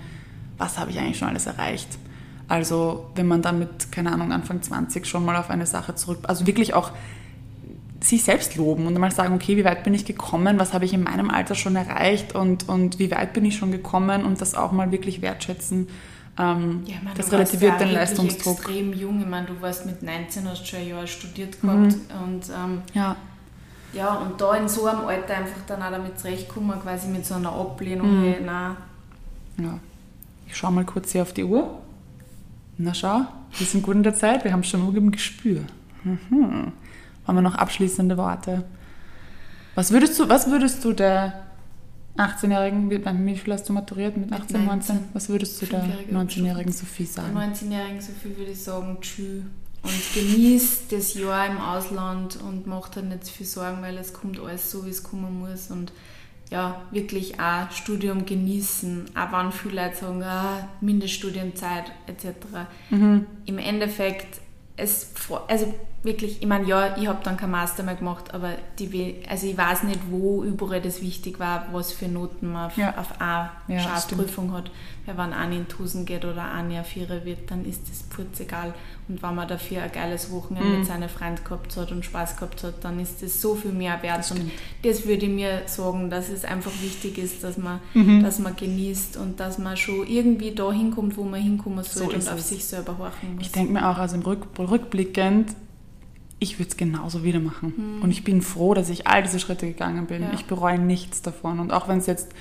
was 0.58 0.78
habe 0.78 0.92
ich 0.92 1.00
eigentlich 1.00 1.18
schon 1.18 1.28
alles 1.28 1.46
erreicht. 1.46 1.90
Also 2.48 3.10
wenn 3.16 3.28
man 3.28 3.42
dann 3.42 3.60
mit, 3.60 3.92
keine 3.92 4.12
Ahnung, 4.12 4.32
Anfang 4.32 4.62
20 4.62 5.06
schon 5.06 5.26
mal 5.26 5.36
auf 5.36 5.50
eine 5.50 5.66
Sache 5.66 5.96
zurück, 5.96 6.20
also 6.24 6.46
wirklich 6.46 6.74
auch 6.74 6.92
sich 8.02 8.24
selbst 8.24 8.56
loben 8.56 8.86
und 8.86 8.98
mal 9.00 9.12
sagen, 9.12 9.34
okay, 9.34 9.58
wie 9.58 9.66
weit 9.66 9.84
bin 9.84 9.94
ich 9.94 10.06
gekommen, 10.06 10.60
was 10.60 10.74
habe 10.74 10.86
ich 10.86 10.94
in 10.94 11.04
meinem 11.04 11.32
Alter 11.32 11.56
schon 11.56 11.76
erreicht 11.76 12.36
und, 12.36 12.70
und 12.70 13.00
wie 13.00 13.10
weit 13.10 13.34
bin 13.34 13.46
ich 13.46 13.58
schon 13.58 13.72
gekommen 13.72 14.26
und 14.26 14.42
das 14.42 14.54
auch 14.54 14.72
mal 14.72 14.92
wirklich 14.92 15.22
wertschätzen. 15.22 15.88
Ähm, 16.38 16.84
ja, 16.86 16.96
man, 17.04 17.16
das 17.16 17.32
relativiert 17.32 17.80
den 17.80 17.92
Leistungsdruck. 17.92 18.58
extrem 18.58 18.94
jung. 18.94 19.22
Ich 19.22 19.28
meine, 19.28 19.48
du 19.48 19.60
warst 19.62 19.86
mit 19.86 20.04
19, 20.04 20.48
hast 20.48 20.68
schon 20.68 20.80
ein 20.80 20.90
Jahr 20.90 21.08
studiert 21.08 21.62
gehabt 21.62 21.96
mhm. 21.96 22.24
und 22.24 22.50
ähm, 22.50 22.82
ja. 22.94 23.16
ja, 23.94 24.14
und 24.16 24.40
da 24.40 24.56
in 24.56 24.68
so 24.68 24.86
einem 24.86 25.06
Alter 25.06 25.38
einfach 25.38 25.62
dann 25.66 25.82
auch 25.82 25.92
damit 25.92 26.20
zurechtkommen, 26.20 26.80
quasi 26.82 27.08
mit 27.08 27.26
so 27.26 27.36
einer 27.36 27.54
Ablehnung, 27.54 28.20
mhm. 28.20 28.24
hey, 28.24 28.42
nein. 28.46 28.76
Ja. 29.58 29.80
Ich 30.48 30.56
schaue 30.56 30.72
mal 30.72 30.86
kurz 30.86 31.12
hier 31.12 31.22
auf 31.22 31.34
die 31.34 31.44
Uhr. 31.44 31.82
Na 32.78 32.94
schau, 32.94 33.22
wir 33.58 33.68
sind 33.68 33.84
gut 33.84 33.96
in 33.96 34.04
der 34.04 34.16
Zeit, 34.16 34.44
wir 34.44 34.52
haben 34.52 34.64
schon 34.64 34.82
Uhr 34.82 34.96
im 34.96 35.12
Gespür. 35.12 35.62
Mhm. 36.04 36.74
Haben 37.26 37.36
wir 37.36 37.42
noch 37.42 37.56
abschließende 37.56 38.18
Worte? 38.18 38.66
Was 39.76 39.92
würdest 39.92 40.20
du, 40.20 40.30
was 40.30 40.50
würdest 40.50 40.84
du 40.84 40.94
der 40.94 41.46
18-Jährigen, 42.18 42.90
wie 42.90 43.36
viel 43.36 43.54
hast 43.54 43.68
du 43.68 43.74
maturiert? 43.74 44.16
Mit 44.16 44.32
18, 44.32 44.60
mit 44.60 44.68
19? 44.68 45.00
Was 45.14 45.30
würdest 45.30 45.62
du 45.62 45.66
der 45.66 45.84
19-Jährigen 46.12 46.72
Sophie 46.72 47.06
sagen? 47.06 47.36
Der 47.36 47.48
19-Jährigen 47.48 48.02
Sophie 48.02 48.38
würde 48.38 48.52
ich 48.52 48.64
sagen, 48.64 48.98
tschüss. 49.02 49.44
Und 49.84 50.14
genießt 50.16 50.92
das 50.92 51.14
Jahr 51.14 51.46
im 51.46 51.58
Ausland 51.58 52.38
und 52.42 52.66
macht 52.66 52.96
halt 52.96 53.08
nicht 53.08 53.28
viel 53.28 53.46
Sorgen, 53.46 53.82
weil 53.82 53.98
es 53.98 54.14
kommt 54.14 54.40
alles 54.40 54.72
so, 54.72 54.86
wie 54.86 54.90
es 54.90 55.04
kommen 55.04 55.40
muss. 55.40 55.70
Und 55.70 55.92
ja, 56.52 56.82
wirklich 56.92 57.40
auch 57.40 57.72
Studium 57.72 58.26
genießen, 58.26 59.06
auch 59.16 59.32
wenn 59.32 59.52
viele 59.52 59.84
Leute 59.84 59.96
sagen, 59.96 60.24
ah, 60.24 60.70
Mindeststudienzeit 60.82 61.92
etc. 62.08 62.28
Mhm. 62.90 63.26
Im 63.46 63.58
Endeffekt, 63.58 64.42
es, 64.78 65.12
also 65.48 65.74
wirklich, 66.06 66.42
ich 66.42 66.48
meine, 66.48 66.68
ja, 66.68 66.96
ich 66.98 67.08
habe 67.08 67.20
dann 67.24 67.38
kein 67.38 67.52
Master 67.52 67.84
mehr 67.84 67.96
gemacht, 67.96 68.34
aber 68.34 68.52
die, 68.80 69.16
also 69.28 69.48
ich 69.48 69.58
weiß 69.58 69.84
nicht, 69.84 70.00
wo 70.10 70.44
überall 70.44 70.82
das 70.82 71.02
wichtig 71.02 71.40
war, 71.40 71.68
was 71.72 71.92
für 71.92 72.08
Noten 72.08 72.54
man 72.54 72.68
auf, 72.68 72.78
ja. 72.78 72.96
auf 72.98 73.20
eine 73.20 73.50
ja, 73.68 73.80
Schafprüfung 73.80 74.54
hat. 74.54 74.72
Weil 75.06 75.18
wenn 75.18 75.34
eine 75.34 75.56
in 75.56 75.62
1000 75.64 76.08
geht 76.08 76.26
oder 76.26 76.52
eine 76.52 76.82
auf 76.82 76.88
Vierer 76.88 77.26
wird, 77.26 77.52
dann 77.52 77.64
ist 77.66 77.82
das 77.90 78.04
putz 78.04 78.40
egal. 78.40 78.74
Und 79.08 79.22
wenn 79.22 79.36
man 79.36 79.48
dafür 79.48 79.84
ein 79.84 79.92
geiles 79.92 80.32
Wochenende 80.32 80.68
mhm. 80.68 80.78
mit 80.80 80.88
seinen 80.88 81.10
Freunden 81.10 81.44
gehabt 81.44 81.78
hat 81.78 81.92
und 81.92 82.04
Spaß 82.04 82.38
gehabt 82.38 82.64
hat, 82.64 82.84
dann 82.84 83.00
ist 83.00 83.22
das 83.22 83.40
so 83.40 83.54
viel 83.54 83.72
mehr 83.72 84.02
wert. 84.02 84.20
Das 84.20 84.32
und 84.32 84.52
das 84.82 85.06
würde 85.06 85.28
ich 85.28 85.32
mir 85.32 85.62
sagen, 85.68 86.10
dass 86.10 86.30
es 86.30 86.44
einfach 86.44 86.72
wichtig 86.82 87.20
ist, 87.20 87.44
dass 87.44 87.58
man, 87.58 87.82
mhm. 87.94 88.24
dass 88.24 88.40
man 88.40 88.56
genießt 88.56 89.18
und 89.18 89.40
dass 89.40 89.60
man 89.60 89.78
schon 89.78 90.08
irgendwie 90.08 90.52
da 90.52 90.72
hinkommt, 90.72 91.18
wo 91.18 91.24
man 91.24 91.40
hinkommen 91.40 91.84
soll 91.84 92.10
so 92.10 92.16
und 92.16 92.28
auf 92.28 92.40
es. 92.40 92.50
sich 92.50 92.66
selber 92.66 92.98
horchen 92.98 93.36
muss. 93.36 93.46
Ich 93.46 93.52
denke 93.52 93.74
mir 93.74 93.88
auch, 93.88 93.98
also 94.00 94.16
im 94.16 94.24
Rück, 94.24 94.48
rückblickend, 94.58 95.56
ich 96.40 96.60
würde 96.60 96.70
es 96.70 96.78
genauso 96.78 97.24
wieder 97.24 97.40
machen. 97.40 97.74
Mhm. 97.76 98.02
Und 98.02 98.12
ich 98.12 98.24
bin 98.24 98.42
froh, 98.42 98.74
dass 98.74 98.90
ich 98.90 99.08
all 99.08 99.24
diese 99.24 99.40
Schritte 99.40 99.68
gegangen 99.68 100.06
bin. 100.06 100.24
Ja. 100.24 100.32
Ich 100.34 100.46
bereue 100.46 100.80
nichts 100.80 101.22
davon. 101.22 101.60
Und 101.60 101.72
auch 101.72 101.88
wenn 101.88 101.98
es 101.98 102.08
jetzt 102.08 102.34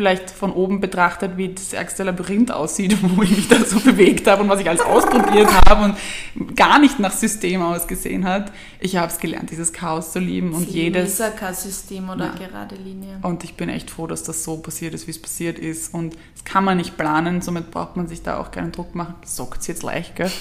vielleicht 0.00 0.30
von 0.30 0.50
oben 0.54 0.80
betrachtet, 0.80 1.36
wie 1.36 1.52
das 1.52 1.74
ärgste 1.74 2.04
Labyrinth 2.04 2.50
aussieht, 2.50 2.96
wo 3.02 3.22
ich 3.22 3.36
mich 3.36 3.48
da 3.48 3.62
so 3.62 3.80
bewegt 3.80 4.26
habe 4.26 4.42
und 4.42 4.48
was 4.48 4.58
ich 4.58 4.66
alles 4.66 4.80
ausprobiert 4.80 5.50
habe 5.68 5.92
und 5.92 6.56
gar 6.56 6.78
nicht 6.78 6.98
nach 6.98 7.12
System 7.12 7.60
ausgesehen 7.60 8.24
hat. 8.24 8.50
Ich 8.78 8.96
habe 8.96 9.12
es 9.12 9.18
gelernt, 9.18 9.50
dieses 9.50 9.74
Chaos 9.74 10.12
zu 10.12 10.18
lieben 10.18 10.54
und 10.54 10.70
Sie 10.70 10.84
jedes... 10.84 11.20
ist 11.20 11.36
kein 11.36 11.52
System 11.52 12.08
oder 12.08 12.32
na, 12.32 12.46
gerade 12.46 12.76
Linie. 12.76 13.18
Und 13.20 13.44
ich 13.44 13.56
bin 13.56 13.68
echt 13.68 13.90
froh, 13.90 14.06
dass 14.06 14.22
das 14.22 14.42
so 14.42 14.56
passiert 14.56 14.94
ist, 14.94 15.06
wie 15.06 15.10
es 15.10 15.20
passiert 15.20 15.58
ist. 15.58 15.92
Und 15.92 16.14
das 16.32 16.44
kann 16.44 16.64
man 16.64 16.78
nicht 16.78 16.96
planen, 16.96 17.42
somit 17.42 17.70
braucht 17.70 17.98
man 17.98 18.08
sich 18.08 18.22
da 18.22 18.40
auch 18.40 18.50
keinen 18.52 18.72
Druck 18.72 18.94
machen. 18.94 19.16
Sagt 19.26 19.60
es 19.60 19.66
jetzt 19.66 19.82
leicht, 19.82 20.16
gell? 20.16 20.32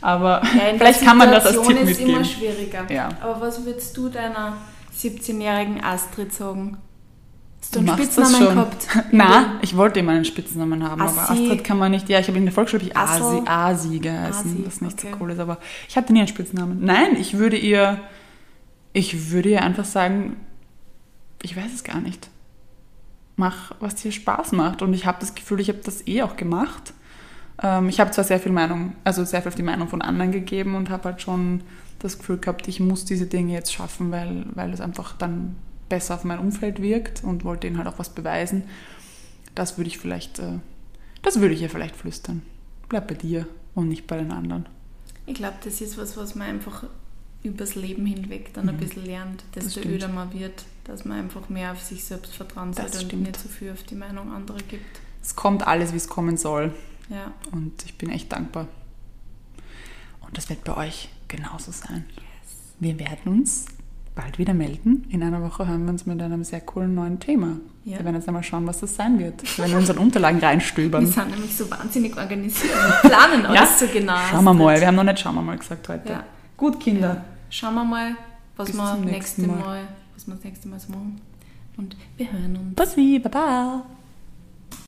Aber 0.00 0.40
ja, 0.42 0.72
vielleicht 0.78 1.02
kann 1.02 1.18
man 1.18 1.30
das 1.30 1.44
als 1.44 1.60
Tipp 1.60 1.82
ist 1.82 2.00
immer 2.00 2.24
schwieriger. 2.24 2.90
Ja. 2.90 3.10
Aber 3.20 3.42
was 3.42 3.62
würdest 3.62 3.94
du 3.94 4.08
deiner 4.08 4.56
17-jährigen 4.98 5.84
Astrid 5.84 6.32
sagen? 6.32 6.78
Hast 7.62 7.76
du 7.76 7.78
einen 7.78 7.88
Spitznamen 7.90 8.40
gehabt? 8.40 8.88
Nein, 9.12 9.44
ich 9.62 9.76
wollte 9.76 10.00
immer 10.00 10.12
einen 10.12 10.24
Spitznamen 10.24 10.82
haben, 10.82 11.00
Assi. 11.00 11.18
aber 11.18 11.30
Astrid 11.30 11.64
kann 11.64 11.78
man 11.78 11.92
nicht. 11.92 12.08
Ja, 12.08 12.18
ich 12.18 12.26
habe 12.26 12.36
in 12.36 12.44
der 12.44 12.52
Volksschule 12.52 12.82
ich 12.82 12.96
Asi, 12.96 13.40
Asi 13.46 13.98
geheißen, 14.00 14.52
Asi, 14.52 14.66
was 14.66 14.80
nicht 14.80 14.98
okay. 14.98 15.12
so 15.12 15.16
cool 15.20 15.30
ist, 15.30 15.38
aber 15.38 15.58
ich 15.88 15.96
hatte 15.96 16.12
nie 16.12 16.18
einen 16.18 16.28
Spitznamen. 16.28 16.84
Nein, 16.84 17.16
ich 17.16 17.38
würde 17.38 17.56
ihr, 17.56 18.00
ich 18.92 19.30
würde 19.30 19.50
ihr 19.50 19.62
einfach 19.62 19.84
sagen, 19.84 20.36
ich 21.40 21.56
weiß 21.56 21.72
es 21.72 21.84
gar 21.84 22.00
nicht. 22.00 22.28
Mach, 23.36 23.72
was 23.78 23.94
dir 23.94 24.10
Spaß 24.10 24.52
macht. 24.52 24.82
Und 24.82 24.92
ich 24.92 25.06
habe 25.06 25.18
das 25.20 25.36
Gefühl, 25.36 25.60
ich 25.60 25.68
habe 25.68 25.80
das 25.84 26.06
eh 26.08 26.22
auch 26.22 26.36
gemacht. 26.36 26.92
Ähm, 27.62 27.88
ich 27.88 28.00
habe 28.00 28.10
zwar 28.10 28.24
sehr 28.24 28.40
viel 28.40 28.52
Meinung, 28.52 28.94
also 29.04 29.24
sehr 29.24 29.40
viel 29.40 29.50
auf 29.50 29.54
die 29.54 29.62
Meinung 29.62 29.86
von 29.86 30.02
anderen 30.02 30.32
gegeben 30.32 30.74
und 30.74 30.90
habe 30.90 31.04
halt 31.04 31.22
schon 31.22 31.62
das 32.00 32.18
Gefühl 32.18 32.38
gehabt, 32.38 32.66
ich 32.66 32.80
muss 32.80 33.04
diese 33.04 33.26
Dinge 33.26 33.52
jetzt 33.52 33.72
schaffen, 33.72 34.10
weil, 34.10 34.46
weil 34.54 34.72
es 34.72 34.80
einfach 34.80 35.16
dann 35.16 35.54
besser 35.92 36.14
auf 36.14 36.24
mein 36.24 36.38
Umfeld 36.38 36.80
wirkt 36.80 37.22
und 37.22 37.44
wollte 37.44 37.66
ihnen 37.66 37.76
halt 37.76 37.86
auch 37.86 37.98
was 37.98 38.08
beweisen. 38.08 38.64
Das 39.54 39.76
würde 39.76 39.88
ich 39.88 39.98
vielleicht, 39.98 40.38
äh, 40.38 40.58
das 41.20 41.38
würde 41.38 41.54
ich 41.54 41.60
ihr 41.60 41.68
vielleicht 41.68 41.96
flüstern. 41.96 42.40
Bleib 42.88 43.08
bei 43.08 43.14
dir 43.14 43.46
und 43.74 43.90
nicht 43.90 44.06
bei 44.06 44.16
den 44.16 44.32
anderen. 44.32 44.66
Ich 45.26 45.34
glaube, 45.34 45.56
das 45.62 45.82
ist 45.82 45.98
was, 45.98 46.16
was 46.16 46.34
man 46.34 46.48
einfach 46.48 46.84
übers 47.42 47.74
Leben 47.74 48.06
hinweg 48.06 48.54
dann 48.54 48.64
mhm. 48.64 48.70
ein 48.70 48.76
bisschen 48.78 49.04
lernt, 49.04 49.44
desto 49.54 49.80
öder 49.80 50.08
man 50.08 50.32
wird, 50.32 50.64
dass 50.84 51.04
man 51.04 51.18
einfach 51.18 51.50
mehr 51.50 51.72
auf 51.72 51.82
sich 51.82 52.02
selbst 52.02 52.34
vertrauen 52.34 52.72
sollte 52.72 53.14
und 53.14 53.22
nicht 53.24 53.36
so 53.36 53.50
viel 53.50 53.70
auf 53.70 53.82
die 53.82 53.94
Meinung 53.94 54.32
anderer 54.32 54.60
gibt. 54.68 55.00
Es 55.20 55.36
kommt 55.36 55.66
alles, 55.66 55.92
wie 55.92 55.98
es 55.98 56.08
kommen 56.08 56.38
soll. 56.38 56.72
Ja. 57.10 57.34
Und 57.50 57.84
ich 57.84 57.98
bin 57.98 58.08
echt 58.08 58.32
dankbar. 58.32 58.66
Und 60.22 60.38
das 60.38 60.48
wird 60.48 60.64
bei 60.64 60.74
euch 60.74 61.10
genauso 61.28 61.70
sein. 61.70 62.06
Yes. 62.14 62.24
Wir 62.80 62.98
werden 62.98 63.30
uns 63.30 63.66
bald 64.14 64.38
wieder 64.38 64.54
melden. 64.54 65.06
In 65.10 65.22
einer 65.22 65.42
Woche 65.42 65.66
hören 65.66 65.84
wir 65.84 65.90
uns 65.90 66.06
mit 66.06 66.20
einem 66.20 66.44
sehr 66.44 66.60
coolen 66.60 66.94
neuen 66.94 67.18
Thema. 67.18 67.56
Ja. 67.84 67.98
Wir 67.98 68.04
werden 68.04 68.16
jetzt 68.16 68.28
einmal 68.28 68.42
schauen, 68.42 68.66
was 68.66 68.80
das 68.80 68.94
sein 68.94 69.18
wird. 69.18 69.42
Wir 69.42 69.64
werden 69.64 69.72
in 69.72 69.78
unseren 69.78 69.98
Unterlagen 69.98 70.38
reinstöbern. 70.38 71.04
Wir 71.04 71.12
sind 71.12 71.30
nämlich 71.30 71.56
so 71.56 71.70
wahnsinnig 71.70 72.16
organisiert 72.16 72.72
und 72.74 73.10
planen 73.10 73.46
alles 73.46 73.80
ja? 73.80 73.86
so 73.86 73.92
genau. 73.92 74.16
Schauen 74.30 74.44
wir 74.44 74.54
mal. 74.54 74.80
Wir 74.80 74.86
haben 74.86 74.94
noch 74.96 75.04
nicht 75.04 75.20
schauen 75.20 75.34
wir 75.34 75.42
mal 75.42 75.58
gesagt 75.58 75.88
heute. 75.88 76.08
Ja. 76.08 76.24
Gut, 76.56 76.78
Kinder. 76.78 77.24
Schauen 77.50 77.74
wir 77.74 77.84
mal, 77.84 78.16
was 78.56 78.68
Bis 78.68 78.76
wir 78.76 78.96
nächste 78.96 79.42
mal. 79.42 79.56
mal. 79.58 79.80
was 80.14 80.26
wir 80.26 80.34
das 80.34 80.44
nächste 80.44 80.68
Mal 80.68 80.78
so 80.78 80.92
machen. 80.92 81.20
Und 81.76 81.96
wir 82.16 82.30
hören 82.30 82.56
uns. 82.56 82.74
Bussi, 82.76 83.18
baba. 83.18 83.82